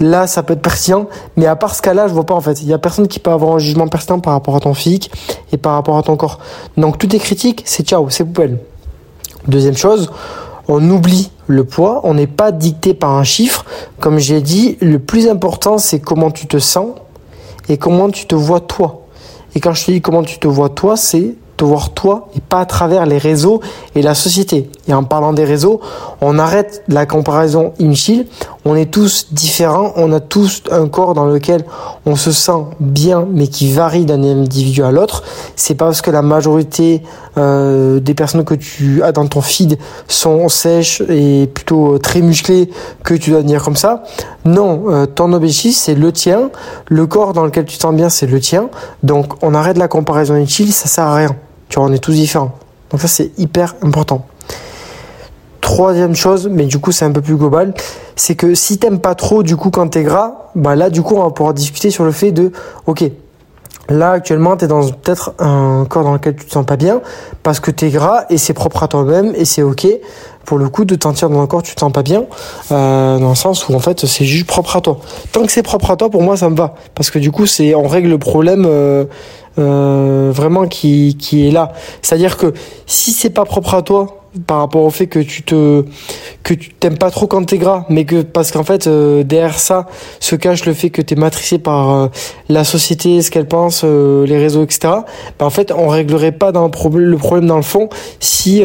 là 0.00 0.26
ça 0.26 0.42
peut 0.42 0.54
être 0.54 0.62
pertinent 0.62 1.06
mais 1.36 1.46
à 1.46 1.56
part 1.56 1.74
ce 1.74 1.82
cas-là 1.82 2.08
je 2.08 2.12
vois 2.14 2.24
pas 2.24 2.34
en 2.34 2.40
fait 2.40 2.60
il 2.62 2.68
y 2.68 2.72
a 2.72 2.78
personne 2.78 3.08
qui 3.08 3.18
peut 3.18 3.30
avoir 3.30 3.54
un 3.54 3.58
jugement 3.58 3.88
pertinent 3.88 4.20
par 4.20 4.32
rapport 4.32 4.56
à 4.56 4.60
ton 4.60 4.74
physique 4.74 5.10
et 5.52 5.56
par 5.56 5.74
rapport 5.74 5.96
à 5.96 6.02
ton 6.02 6.16
corps 6.16 6.40
donc 6.76 6.98
toutes 6.98 7.10
tes 7.10 7.18
critiques 7.18 7.62
c'est 7.64 7.86
ciao 7.86 8.08
c'est 8.10 8.24
poubelle 8.24 8.58
deuxième 9.46 9.76
chose 9.76 10.10
on 10.68 10.88
oublie 10.90 11.30
le 11.46 11.64
poids 11.64 12.00
on 12.04 12.14
n'est 12.14 12.26
pas 12.26 12.50
dicté 12.50 12.94
par 12.94 13.10
un 13.10 13.24
chiffre 13.24 13.64
comme 14.00 14.18
j'ai 14.18 14.40
dit 14.40 14.76
le 14.80 14.98
plus 14.98 15.28
important 15.28 15.78
c'est 15.78 16.00
comment 16.00 16.30
tu 16.30 16.46
te 16.46 16.58
sens 16.58 16.88
et 17.68 17.78
comment 17.78 18.10
tu 18.10 18.26
te 18.26 18.34
vois 18.34 18.60
toi 18.60 19.02
et 19.54 19.60
quand 19.60 19.72
je 19.74 19.84
te 19.84 19.90
dis 19.92 20.00
comment 20.00 20.22
tu 20.22 20.38
te 20.38 20.48
vois 20.48 20.70
toi 20.70 20.96
c'est 20.96 21.36
te 21.56 21.64
voir 21.64 21.90
toi 21.90 22.28
et 22.36 22.40
pas 22.40 22.60
à 22.60 22.66
travers 22.66 23.06
les 23.06 23.18
réseaux 23.18 23.60
et 23.94 24.02
la 24.02 24.14
société. 24.14 24.70
Et 24.88 24.94
en 24.94 25.04
parlant 25.04 25.32
des 25.32 25.44
réseaux, 25.44 25.80
on 26.20 26.38
arrête 26.38 26.82
la 26.88 27.06
comparaison 27.06 27.72
inutile. 27.78 28.26
On 28.64 28.74
est 28.74 28.90
tous 28.90 29.28
différents, 29.32 29.92
on 29.96 30.12
a 30.12 30.20
tous 30.20 30.62
un 30.70 30.88
corps 30.88 31.14
dans 31.14 31.26
lequel 31.26 31.64
on 32.06 32.16
se 32.16 32.32
sent 32.32 32.64
bien, 32.80 33.26
mais 33.30 33.46
qui 33.46 33.72
varie 33.72 34.06
d'un 34.06 34.22
individu 34.22 34.82
à 34.82 34.90
l'autre. 34.90 35.22
C'est 35.56 35.74
pas 35.74 35.86
parce 35.86 36.00
que 36.00 36.10
la 36.10 36.22
majorité 36.22 37.02
euh, 37.36 38.00
des 38.00 38.14
personnes 38.14 38.44
que 38.44 38.54
tu 38.54 39.02
as 39.02 39.12
dans 39.12 39.26
ton 39.26 39.42
feed 39.42 39.78
sont 40.08 40.48
sèches 40.48 41.02
et 41.08 41.46
plutôt 41.52 41.98
très 41.98 42.22
musclées 42.22 42.70
que 43.02 43.14
tu 43.14 43.30
dois 43.30 43.40
venir 43.40 43.62
comme 43.62 43.76
ça. 43.76 44.04
Non, 44.44 44.84
euh, 44.88 45.06
ton 45.06 45.32
objectif 45.32 45.76
c'est 45.76 45.94
le 45.94 46.12
tien, 46.12 46.50
le 46.88 47.06
corps 47.06 47.32
dans 47.32 47.44
lequel 47.44 47.66
tu 47.66 47.76
te 47.76 47.82
sens 47.82 47.94
bien 47.94 48.08
c'est 48.08 48.26
le 48.26 48.40
tien. 48.40 48.70
Donc 49.02 49.34
on 49.42 49.54
arrête 49.54 49.76
la 49.76 49.88
comparaison 49.88 50.36
inutile, 50.36 50.72
ça 50.72 50.88
sert 50.88 51.04
à 51.04 51.14
rien. 51.14 51.36
Tu 51.68 51.78
vois, 51.78 51.88
on 51.88 51.92
est 51.92 51.98
tous 51.98 52.12
différents. 52.12 52.52
Donc 52.90 53.00
ça, 53.00 53.08
c'est 53.08 53.32
hyper 53.38 53.74
important. 53.82 54.24
Troisième 55.64 56.14
chose, 56.14 56.46
mais 56.52 56.66
du 56.66 56.78
coup 56.78 56.92
c'est 56.92 57.06
un 57.06 57.10
peu 57.10 57.22
plus 57.22 57.36
global, 57.36 57.72
c'est 58.16 58.34
que 58.34 58.54
si 58.54 58.76
t'aimes 58.76 58.98
pas 58.98 59.14
trop 59.14 59.42
du 59.42 59.56
coup 59.56 59.70
quand 59.70 59.88
t'es 59.88 60.02
gras, 60.02 60.50
bah 60.54 60.76
là 60.76 60.90
du 60.90 61.00
coup 61.00 61.16
on 61.16 61.22
va 61.22 61.30
pouvoir 61.30 61.54
discuter 61.54 61.90
sur 61.90 62.04
le 62.04 62.12
fait 62.12 62.32
de, 62.32 62.52
ok, 62.84 63.02
là 63.88 64.10
actuellement 64.10 64.58
t'es 64.58 64.66
dans 64.66 64.86
peut-être 64.86 65.32
un 65.38 65.86
corps 65.88 66.04
dans 66.04 66.12
lequel 66.12 66.36
tu 66.36 66.44
te 66.44 66.52
sens 66.52 66.66
pas 66.66 66.76
bien 66.76 67.00
parce 67.42 67.60
que 67.60 67.70
t'es 67.70 67.88
gras 67.88 68.26
et 68.28 68.36
c'est 68.36 68.52
propre 68.52 68.82
à 68.82 68.88
toi-même 68.88 69.32
et 69.34 69.46
c'est 69.46 69.62
ok 69.62 69.86
pour 70.44 70.58
le 70.58 70.68
coup 70.68 70.84
de 70.84 70.96
t'en 70.96 71.14
tirer 71.14 71.32
dans 71.32 71.40
un 71.40 71.46
corps 71.46 71.62
tu 71.62 71.74
te 71.74 71.80
sens 71.80 71.90
pas 71.90 72.02
bien 72.02 72.24
euh, 72.70 73.18
dans 73.18 73.30
le 73.30 73.34
sens 73.34 73.66
où 73.66 73.74
en 73.74 73.80
fait 73.80 74.04
c'est 74.04 74.26
juste 74.26 74.46
propre 74.46 74.76
à 74.76 74.82
toi. 74.82 74.98
Tant 75.32 75.46
que 75.46 75.50
c'est 75.50 75.62
propre 75.62 75.90
à 75.90 75.96
toi 75.96 76.10
pour 76.10 76.20
moi 76.20 76.36
ça 76.36 76.50
me 76.50 76.56
va 76.56 76.74
parce 76.94 77.10
que 77.10 77.18
du 77.18 77.30
coup 77.30 77.46
c'est 77.46 77.74
on 77.74 77.88
règle 77.88 78.10
le 78.10 78.18
problème. 78.18 78.66
Euh, 78.66 79.06
euh, 79.56 80.32
vraiment 80.34 80.66
qui, 80.66 81.16
qui 81.16 81.46
est 81.46 81.52
là. 81.52 81.72
C'est-à-dire 82.02 82.36
que 82.36 82.52
si 82.86 83.12
c'est 83.12 83.30
pas 83.30 83.44
propre 83.44 83.74
à 83.74 83.82
toi, 83.82 84.23
par 84.46 84.58
rapport 84.58 84.82
au 84.82 84.90
fait 84.90 85.06
que 85.06 85.18
tu 85.18 85.42
te 85.42 85.84
que 86.42 86.54
tu 86.54 86.70
t'aimes 86.70 86.98
pas 86.98 87.10
trop 87.10 87.26
quand 87.26 87.44
t'es 87.44 87.58
gras 87.58 87.84
mais 87.88 88.04
que 88.04 88.22
parce 88.22 88.50
qu'en 88.52 88.64
fait 88.64 88.86
euh, 88.86 89.22
derrière 89.22 89.58
ça 89.58 89.86
se 90.20 90.36
cache 90.36 90.64
le 90.66 90.74
fait 90.74 90.90
que 90.90 91.02
t'es 91.02 91.14
matricé 91.14 91.58
par 91.58 91.92
euh, 91.92 92.08
la 92.48 92.64
société 92.64 93.22
ce 93.22 93.30
qu'elle 93.30 93.48
pense 93.48 93.84
les 93.84 94.38
réseaux 94.38 94.64
etc 94.64 94.78
bah, 95.38 95.46
en 95.46 95.50
fait 95.50 95.72
on 95.72 95.88
réglerait 95.88 96.32
pas 96.32 96.52
le, 96.52 96.68
problème, 97.16 97.46
dans 97.46 97.56
le 97.56 97.62
fond 97.62 97.88
si 98.20 98.62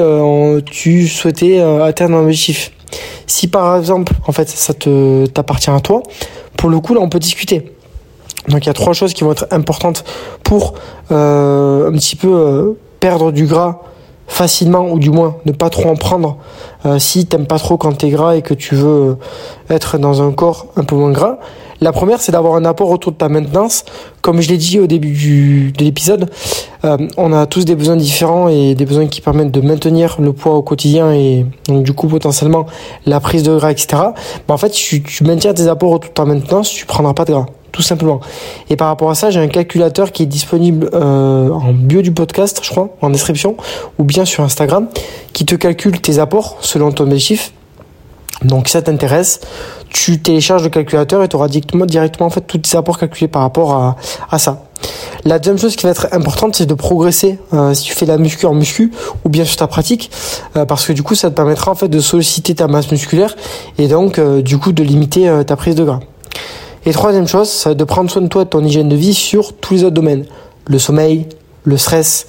tu 0.66 1.08
souhaitais 1.08 1.60
atteindre 1.60 2.18
un 2.18 2.24
objectif. 2.24 2.72
Si 3.28 3.48
par 3.48 3.78
exemple 3.78 4.14
en 4.28 4.32
fait 4.32 4.50
ça 4.50 4.74
te 4.74 5.26
t'appartient 5.28 5.70
à 5.70 5.80
toi 5.80 6.02
pour 6.58 6.70
le 6.70 6.80
coup 6.80 6.94
là 6.94 7.02
on 7.02 7.10
peut 7.10 7.20
discuter. 7.20 7.72
Donc 8.48 8.66
il 8.66 8.68
y 8.68 8.70
a 8.70 8.74
trois 8.74 8.94
choses 8.94 9.14
qui 9.14 9.24
vont 9.24 9.32
être 9.32 9.48
importantes 9.52 10.04
pour 10.44 10.74
euh, 11.12 11.90
un 11.90 11.92
petit 11.94 12.16
peu 12.16 12.30
euh, 12.30 12.72
perdre 13.00 13.32
du 13.32 13.46
gras 13.46 13.82
facilement 14.30 14.90
ou 14.90 15.00
du 15.00 15.10
moins 15.10 15.36
ne 15.46 15.52
pas 15.52 15.70
trop 15.70 15.90
en 15.90 15.96
prendre 15.96 16.38
euh, 16.86 17.00
si 17.00 17.26
t'aimes 17.26 17.48
pas 17.48 17.60
trop 17.60 17.78
quand 17.78 17.92
t'es 17.98 18.10
gras 18.10 18.36
et 18.36 18.42
que 18.42 18.54
tu 18.54 18.76
veux 18.76 19.18
être 19.70 19.98
dans 19.98 20.22
un 20.22 20.32
corps 20.32 20.68
un 20.78 20.84
peu 20.86 20.96
moins 20.96 21.12
gras. 21.12 21.40
La 21.82 21.92
première 21.92 22.22
c'est 22.22 22.32
d'avoir 22.32 22.56
un 22.56 22.64
apport 22.64 22.90
autour 22.90 23.12
de 23.12 23.18
ta 23.18 23.28
maintenance. 23.28 23.84
Comme 24.22 24.42
je 24.42 24.50
l'ai 24.50 24.58
dit 24.58 24.80
au 24.80 24.88
début 24.88 25.72
de 25.72 25.84
l'épisode, 25.84 26.30
on 26.84 27.32
a 27.34 27.46
tous 27.46 27.64
des 27.64 27.76
besoins 27.76 27.96
différents 27.96 28.50
et 28.50 28.76
des 28.76 28.86
besoins 28.86 29.08
qui 29.08 29.22
permettent 29.22 29.52
de 29.52 29.62
maintenir 29.62 30.18
le 30.20 30.34
poids 30.34 30.56
au 30.56 30.62
quotidien 30.62 31.14
et 31.14 31.46
donc 31.68 31.84
du 31.84 31.94
coup 31.94 32.08
potentiellement 32.08 32.66
la 33.06 33.22
prise 33.22 33.44
de 33.44 33.56
gras 33.56 33.72
etc. 33.72 33.88
Mais 34.48 34.54
en 34.54 34.58
fait 34.58 34.72
tu, 34.72 35.02
tu 35.04 35.24
maintiens 35.24 35.54
tes 35.54 35.68
apports 35.68 35.92
autour 35.92 36.10
de 36.10 36.16
ta 36.16 36.26
maintenance, 36.26 36.70
tu 36.70 36.86
prendras 36.86 37.14
pas 37.14 37.24
de 37.24 37.32
gras 37.32 37.46
tout 37.72 37.82
simplement. 37.82 38.20
Et 38.70 38.76
par 38.76 38.88
rapport 38.88 39.10
à 39.10 39.16
ça, 39.16 39.30
j'ai 39.30 39.40
un 39.40 39.48
calculateur 39.48 40.12
qui 40.12 40.24
est 40.24 40.28
disponible 40.28 40.90
euh, 40.94 41.50
en 41.50 41.74
bio 41.74 42.02
du 42.02 42.12
podcast, 42.12 42.60
je 42.64 42.70
crois, 42.70 42.90
en 43.02 43.10
description, 43.10 43.56
ou 43.98 44.04
bien 44.04 44.26
sur 44.26 44.44
Instagram, 44.44 44.88
qui 45.34 45.46
te 45.46 45.56
calcule 45.56 46.00
tes 46.02 46.20
apports 46.20 46.58
selon 46.62 46.92
ton 46.92 47.06
objectif. 47.06 47.54
Donc 48.44 48.68
si 48.68 48.74
ça 48.74 48.82
t'intéresse, 48.82 49.42
tu 49.90 50.20
télécharges 50.20 50.64
le 50.64 50.70
calculateur 50.70 51.22
et 51.24 51.28
tu 51.28 51.36
auras 51.36 51.50
directement, 51.50 51.86
directement 51.86 52.28
en 52.28 52.30
fait 52.30 52.42
tous 52.42 52.60
tes 52.60 52.78
apports 52.78 52.98
calculés 52.98 53.28
par 53.28 53.42
rapport 53.42 53.74
à, 53.74 53.98
à 54.32 54.40
ça. 54.40 54.64
La 55.26 55.40
deuxième 55.40 55.60
chose 55.60 55.76
qui 55.76 55.84
va 55.84 55.90
être 55.90 56.08
importante, 56.14 56.56
c'est 56.56 56.66
de 56.66 56.74
progresser 56.74 57.38
euh, 57.54 57.74
si 57.74 57.84
tu 57.84 57.94
fais 57.94 58.06
la 58.06 58.18
muscu 58.18 58.46
en 58.46 58.54
muscu 58.54 58.94
ou 59.26 59.30
bien 59.30 59.44
sur 59.44 59.58
ta 59.58 59.68
pratique, 59.68 60.10
euh, 60.56 60.64
parce 60.64 60.86
que 60.86 60.94
du 60.94 61.04
coup, 61.04 61.16
ça 61.16 61.30
te 61.30 61.36
permettra 61.36 61.72
en 61.72 61.76
fait 61.76 61.90
de 61.90 62.00
solliciter 62.00 62.56
ta 62.56 62.68
masse 62.68 62.90
musculaire 62.90 63.36
et 63.78 63.90
donc 63.90 64.20
du 64.20 64.58
coup 64.58 64.72
de 64.72 64.84
limiter 64.84 65.30
ta 65.46 65.58
prise 65.58 65.76
de 65.76 65.84
gras. 65.84 66.00
Et 66.86 66.92
troisième 66.94 67.28
chose, 67.28 67.50
ça 67.50 67.70
va 67.70 67.72
être 67.74 67.80
de 67.80 67.84
prendre 67.84 68.10
soin 68.10 68.22
de 68.22 68.28
toi 68.28 68.44
et 68.44 68.46
de 68.46 68.50
ton 68.50 68.64
hygiène 68.64 68.90
de 68.90 68.96
vie 68.96 69.14
sur 69.14 69.54
tous 69.54 69.74
les 69.74 69.84
autres 69.84 69.96
domaines. 69.96 70.26
Le 70.68 70.80
sommeil, 70.80 71.28
le 71.64 71.78
stress, 71.78 72.26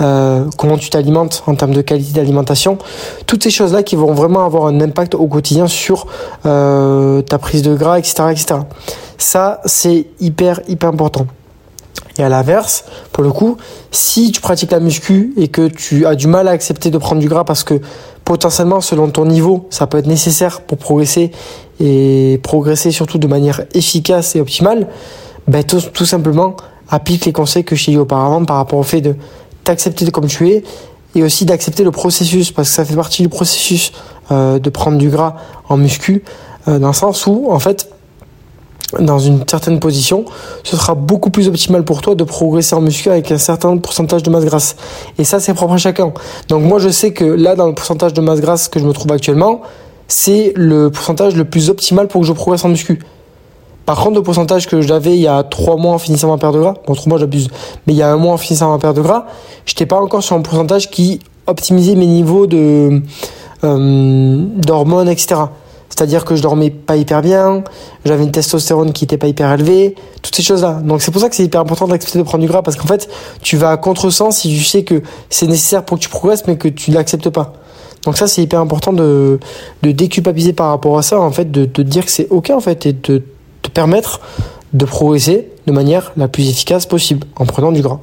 euh, 0.00 0.44
comment 0.58 0.76
tu 0.76 0.90
t'alimentes 0.90 1.42
en 1.46 1.54
termes 1.54 1.74
de 1.74 1.80
qualité 1.80 2.12
d'alimentation. 2.12 2.78
Toutes 3.26 3.42
ces 3.42 3.50
choses-là 3.50 3.82
qui 3.82 3.96
vont 3.96 4.12
vraiment 4.12 4.44
avoir 4.44 4.66
un 4.66 4.80
impact 4.80 5.14
au 5.14 5.26
quotidien 5.26 5.68
sur 5.68 6.06
euh, 6.46 7.22
ta 7.22 7.38
prise 7.38 7.62
de 7.62 7.74
gras, 7.74 7.98
etc. 7.98 8.14
etc. 8.30 8.54
Ça, 9.18 9.60
c'est 9.64 10.06
hyper, 10.20 10.60
hyper 10.68 10.90
important. 10.90 11.26
Et 12.18 12.22
à 12.22 12.28
l'inverse, 12.28 12.84
pour 13.12 13.24
le 13.24 13.32
coup, 13.32 13.56
si 13.90 14.30
tu 14.30 14.40
pratiques 14.40 14.70
la 14.70 14.78
muscu 14.78 15.34
et 15.36 15.48
que 15.48 15.66
tu 15.66 16.06
as 16.06 16.14
du 16.14 16.28
mal 16.28 16.46
à 16.46 16.52
accepter 16.52 16.90
de 16.90 16.98
prendre 16.98 17.20
du 17.20 17.28
gras 17.28 17.44
parce 17.44 17.64
que 17.64 17.80
potentiellement, 18.24 18.80
selon 18.80 19.10
ton 19.10 19.26
niveau, 19.26 19.66
ça 19.70 19.86
peut 19.86 19.98
être 19.98 20.06
nécessaire 20.06 20.60
pour 20.60 20.78
progresser 20.78 21.32
et 21.80 22.38
progresser 22.42 22.92
surtout 22.92 23.18
de 23.18 23.26
manière 23.26 23.62
efficace 23.74 24.36
et 24.36 24.40
optimale, 24.40 24.88
ben, 25.48 25.64
tout, 25.64 26.06
simplement 26.06 26.56
applique 26.88 27.24
les 27.26 27.32
conseils 27.32 27.64
que 27.64 27.74
je 27.74 27.86
t'ai 27.86 27.96
auparavant 27.96 28.44
par 28.44 28.56
rapport 28.56 28.78
au 28.78 28.84
fait 28.84 29.00
de 29.00 29.16
t'accepter 29.64 30.08
comme 30.10 30.26
tu 30.26 30.50
es 30.50 30.62
et 31.16 31.22
aussi 31.22 31.44
d'accepter 31.44 31.82
le 31.82 31.90
processus 31.90 32.52
parce 32.52 32.68
que 32.68 32.74
ça 32.74 32.84
fait 32.84 32.94
partie 32.94 33.22
du 33.22 33.28
processus 33.28 33.92
euh, 34.30 34.58
de 34.58 34.70
prendre 34.70 34.98
du 34.98 35.08
gras 35.08 35.36
en 35.68 35.76
muscu 35.76 36.22
euh, 36.68 36.78
dans 36.78 36.88
le 36.88 36.94
sens 36.94 37.26
où 37.26 37.48
en 37.50 37.58
fait 37.58 37.90
dans 39.00 39.18
une 39.18 39.42
certaine 39.48 39.80
position, 39.80 40.24
ce 40.62 40.76
sera 40.76 40.94
beaucoup 40.94 41.30
plus 41.30 41.48
optimal 41.48 41.84
pour 41.84 42.00
toi 42.00 42.14
de 42.14 42.24
progresser 42.24 42.74
en 42.74 42.80
muscu 42.80 43.10
avec 43.10 43.30
un 43.30 43.38
certain 43.38 43.76
pourcentage 43.78 44.22
de 44.22 44.30
masse 44.30 44.44
grasse. 44.44 44.76
Et 45.18 45.24
ça, 45.24 45.40
c'est 45.40 45.54
propre 45.54 45.74
à 45.74 45.78
chacun. 45.78 46.12
Donc 46.48 46.62
moi, 46.62 46.78
je 46.78 46.88
sais 46.88 47.12
que 47.12 47.24
là, 47.24 47.56
dans 47.56 47.66
le 47.66 47.74
pourcentage 47.74 48.12
de 48.12 48.20
masse 48.20 48.40
grasse 48.40 48.68
que 48.68 48.78
je 48.78 48.84
me 48.84 48.92
trouve 48.92 49.12
actuellement, 49.12 49.62
c'est 50.06 50.52
le 50.54 50.90
pourcentage 50.90 51.34
le 51.34 51.44
plus 51.44 51.70
optimal 51.70 52.08
pour 52.08 52.20
que 52.20 52.26
je 52.26 52.32
progresse 52.32 52.64
en 52.64 52.68
muscu. 52.68 53.00
Par 53.86 53.98
contre, 53.98 54.16
le 54.16 54.22
pourcentage 54.22 54.66
que 54.66 54.80
j'avais 54.80 55.14
il 55.14 55.20
y 55.20 55.28
a 55.28 55.42
trois 55.42 55.76
mois 55.76 55.92
en 55.92 55.98
finissant 55.98 56.28
ma 56.30 56.38
perte 56.38 56.54
de 56.54 56.60
gras, 56.60 56.74
bon, 56.86 56.94
trois 56.94 57.10
mois 57.10 57.18
j'abuse, 57.18 57.48
mais 57.86 57.92
il 57.92 57.96
y 57.96 58.02
a 58.02 58.10
un 58.10 58.16
mois 58.16 58.32
en 58.32 58.36
finissant 58.38 58.70
ma 58.72 58.78
perte 58.78 58.96
de 58.96 59.02
gras, 59.02 59.26
j'étais 59.66 59.84
pas 59.84 60.00
encore 60.00 60.22
sur 60.22 60.36
un 60.36 60.40
pourcentage 60.40 60.90
qui 60.90 61.20
optimisait 61.46 61.94
mes 61.94 62.06
niveaux 62.06 62.46
de 62.46 63.02
euh, 63.62 64.44
d'hormones, 64.56 65.08
etc. 65.08 65.42
C'est-à-dire 65.96 66.24
que 66.24 66.34
je 66.34 66.42
dormais 66.42 66.70
pas 66.70 66.96
hyper 66.96 67.22
bien, 67.22 67.62
j'avais 68.04 68.24
une 68.24 68.32
testostérone 68.32 68.92
qui 68.92 69.04
était 69.04 69.16
pas 69.16 69.28
hyper 69.28 69.52
élevée, 69.52 69.94
toutes 70.22 70.34
ces 70.34 70.42
choses-là. 70.42 70.80
Donc 70.84 71.02
c'est 71.02 71.12
pour 71.12 71.20
ça 71.20 71.28
que 71.28 71.36
c'est 71.36 71.44
hyper 71.44 71.60
important 71.60 71.86
d'accepter 71.86 72.18
de 72.18 72.24
prendre 72.24 72.42
du 72.42 72.48
gras 72.48 72.62
parce 72.62 72.76
qu'en 72.76 72.88
fait, 72.88 73.08
tu 73.42 73.56
vas 73.56 73.70
à 73.70 73.76
contresens 73.76 74.38
si 74.38 74.48
tu 74.48 74.64
sais 74.64 74.82
que 74.82 75.02
c'est 75.30 75.46
nécessaire 75.46 75.84
pour 75.84 75.96
que 75.96 76.02
tu 76.02 76.08
progresses 76.08 76.48
mais 76.48 76.56
que 76.56 76.66
tu 76.66 76.90
l'acceptes 76.90 77.30
pas. 77.30 77.52
Donc 78.02 78.18
ça 78.18 78.26
c'est 78.26 78.42
hyper 78.42 78.58
important 78.58 78.92
de, 78.92 79.38
de 79.82 79.92
déculpabiliser 79.92 80.52
par 80.52 80.70
rapport 80.70 80.98
à 80.98 81.02
ça, 81.02 81.20
en 81.20 81.30
fait, 81.30 81.52
de 81.52 81.64
te 81.64 81.80
dire 81.80 82.04
que 82.04 82.10
c'est 82.10 82.26
ok 82.28 82.50
en 82.50 82.60
fait 82.60 82.86
et 82.86 82.92
de 82.92 83.22
te 83.62 83.70
permettre 83.70 84.20
de 84.72 84.84
progresser 84.84 85.48
de 85.68 85.72
manière 85.72 86.12
la 86.16 86.26
plus 86.26 86.50
efficace 86.50 86.86
possible, 86.86 87.24
en 87.36 87.46
prenant 87.46 87.70
du 87.70 87.82
gras. 87.82 88.00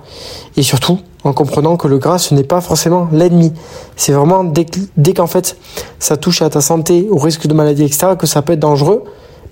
Et 0.56 0.64
surtout, 0.64 1.00
en 1.24 1.34
comprenant 1.34 1.78
que 1.78 1.88
le 1.88 1.98
gras, 1.98 2.18
ce 2.18 2.34
n'est 2.34 2.44
pas 2.44 2.62
forcément 2.62 3.08
l'ennemi. 3.12 3.54
C'est 3.96 4.12
vraiment 4.12 4.44
dès, 4.44 5.14
qu'en 5.14 5.28
fait, 5.28 5.58
ça 6.00 6.18
touche 6.18 6.42
à 6.42 6.50
ta 6.50 6.62
santé, 6.62 7.08
au 7.10 7.18
risque 7.18 7.48
de 7.48 7.54
maladie, 7.54 7.84
etc., 7.84 8.14
que 8.18 8.28
ça 8.28 8.42
peut 8.42 8.54
être 8.54 8.60
dangereux, 8.60 9.04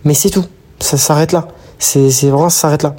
mais 0.04 0.14
c'est 0.14 0.30
tout. 0.30 0.46
Ça 0.80 0.98
s'arrête 0.98 1.32
là. 1.32 1.48
C'est 1.78 2.10
vraiment, 2.24 2.50
ça 2.50 2.62
s'arrête 2.62 2.84
là. 2.84 2.96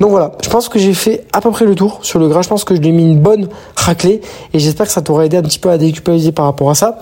Donc 0.00 0.10
voilà, 0.10 0.32
je 0.42 0.50
pense 0.50 0.68
que 0.68 0.78
j'ai 0.78 0.94
fait 0.94 1.26
à 1.32 1.40
peu 1.40 1.50
près 1.50 1.64
le 1.64 1.74
tour 1.74 2.00
sur 2.02 2.18
le 2.18 2.28
gras. 2.28 2.42
Je 2.42 2.48
pense 2.48 2.64
que 2.64 2.74
je 2.74 2.80
lui 2.80 2.88
ai 2.88 2.92
mis 2.92 3.04
une 3.04 3.20
bonne 3.20 3.48
raclée 3.76 4.20
et 4.52 4.58
j'espère 4.58 4.86
que 4.86 4.92
ça 4.92 5.02
t'aura 5.02 5.26
aidé 5.26 5.36
un 5.36 5.42
petit 5.42 5.58
peu 5.58 5.70
à 5.70 5.78
déculpabiliser 5.78 6.32
par 6.32 6.46
rapport 6.46 6.70
à 6.70 6.74
ça. 6.74 6.98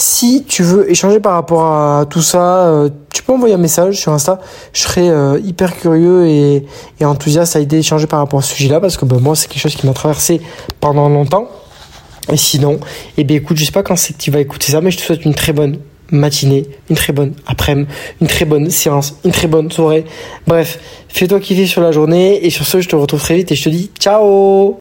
Si 0.00 0.44
tu 0.46 0.62
veux 0.62 0.88
échanger 0.88 1.18
par 1.18 1.32
rapport 1.32 1.64
à 1.64 2.06
tout 2.08 2.22
ça, 2.22 2.68
euh, 2.68 2.88
tu 3.12 3.20
peux 3.24 3.32
envoyer 3.32 3.56
un 3.56 3.58
message 3.58 3.96
sur 3.96 4.12
Insta. 4.12 4.38
Je 4.72 4.82
serais 4.82 5.08
euh, 5.08 5.40
hyper 5.44 5.76
curieux 5.76 6.28
et, 6.28 6.64
enthousiaste 7.04 7.56
à 7.56 7.60
aider 7.60 7.76
à 7.76 7.78
échanger 7.80 8.06
par 8.06 8.20
rapport 8.20 8.38
à 8.38 8.42
ce 8.42 8.54
sujet-là 8.54 8.78
parce 8.78 8.96
que 8.96 9.04
ben, 9.04 9.18
moi, 9.18 9.34
c'est 9.34 9.48
quelque 9.48 9.60
chose 9.60 9.74
qui 9.74 9.88
m'a 9.88 9.94
traversé 9.94 10.40
pendant 10.78 11.08
longtemps. 11.08 11.48
Et 12.30 12.36
sinon, 12.36 12.78
eh 13.16 13.24
bien 13.24 13.38
écoute, 13.38 13.56
je 13.56 13.64
sais 13.64 13.72
pas 13.72 13.82
quand 13.82 13.96
c'est 13.96 14.12
que 14.12 14.22
tu 14.22 14.30
vas 14.30 14.38
écouter 14.38 14.70
ça, 14.70 14.80
mais 14.80 14.92
je 14.92 14.98
te 14.98 15.02
souhaite 15.02 15.24
une 15.24 15.34
très 15.34 15.52
bonne 15.52 15.78
matinée, 16.12 16.66
une 16.90 16.96
très 16.96 17.12
bonne 17.12 17.34
après-midi, 17.48 17.90
une 18.20 18.28
très 18.28 18.44
bonne 18.44 18.70
séance, 18.70 19.16
une 19.24 19.32
très 19.32 19.48
bonne 19.48 19.68
soirée. 19.72 20.04
Bref, 20.46 20.78
fais-toi 21.08 21.40
kiffer 21.40 21.66
sur 21.66 21.80
la 21.80 21.90
journée 21.90 22.46
et 22.46 22.50
sur 22.50 22.64
ce, 22.64 22.80
je 22.80 22.88
te 22.88 22.94
retrouve 22.94 23.20
très 23.20 23.34
vite 23.34 23.50
et 23.50 23.56
je 23.56 23.64
te 23.64 23.68
dis 23.68 23.90
ciao 23.98 24.76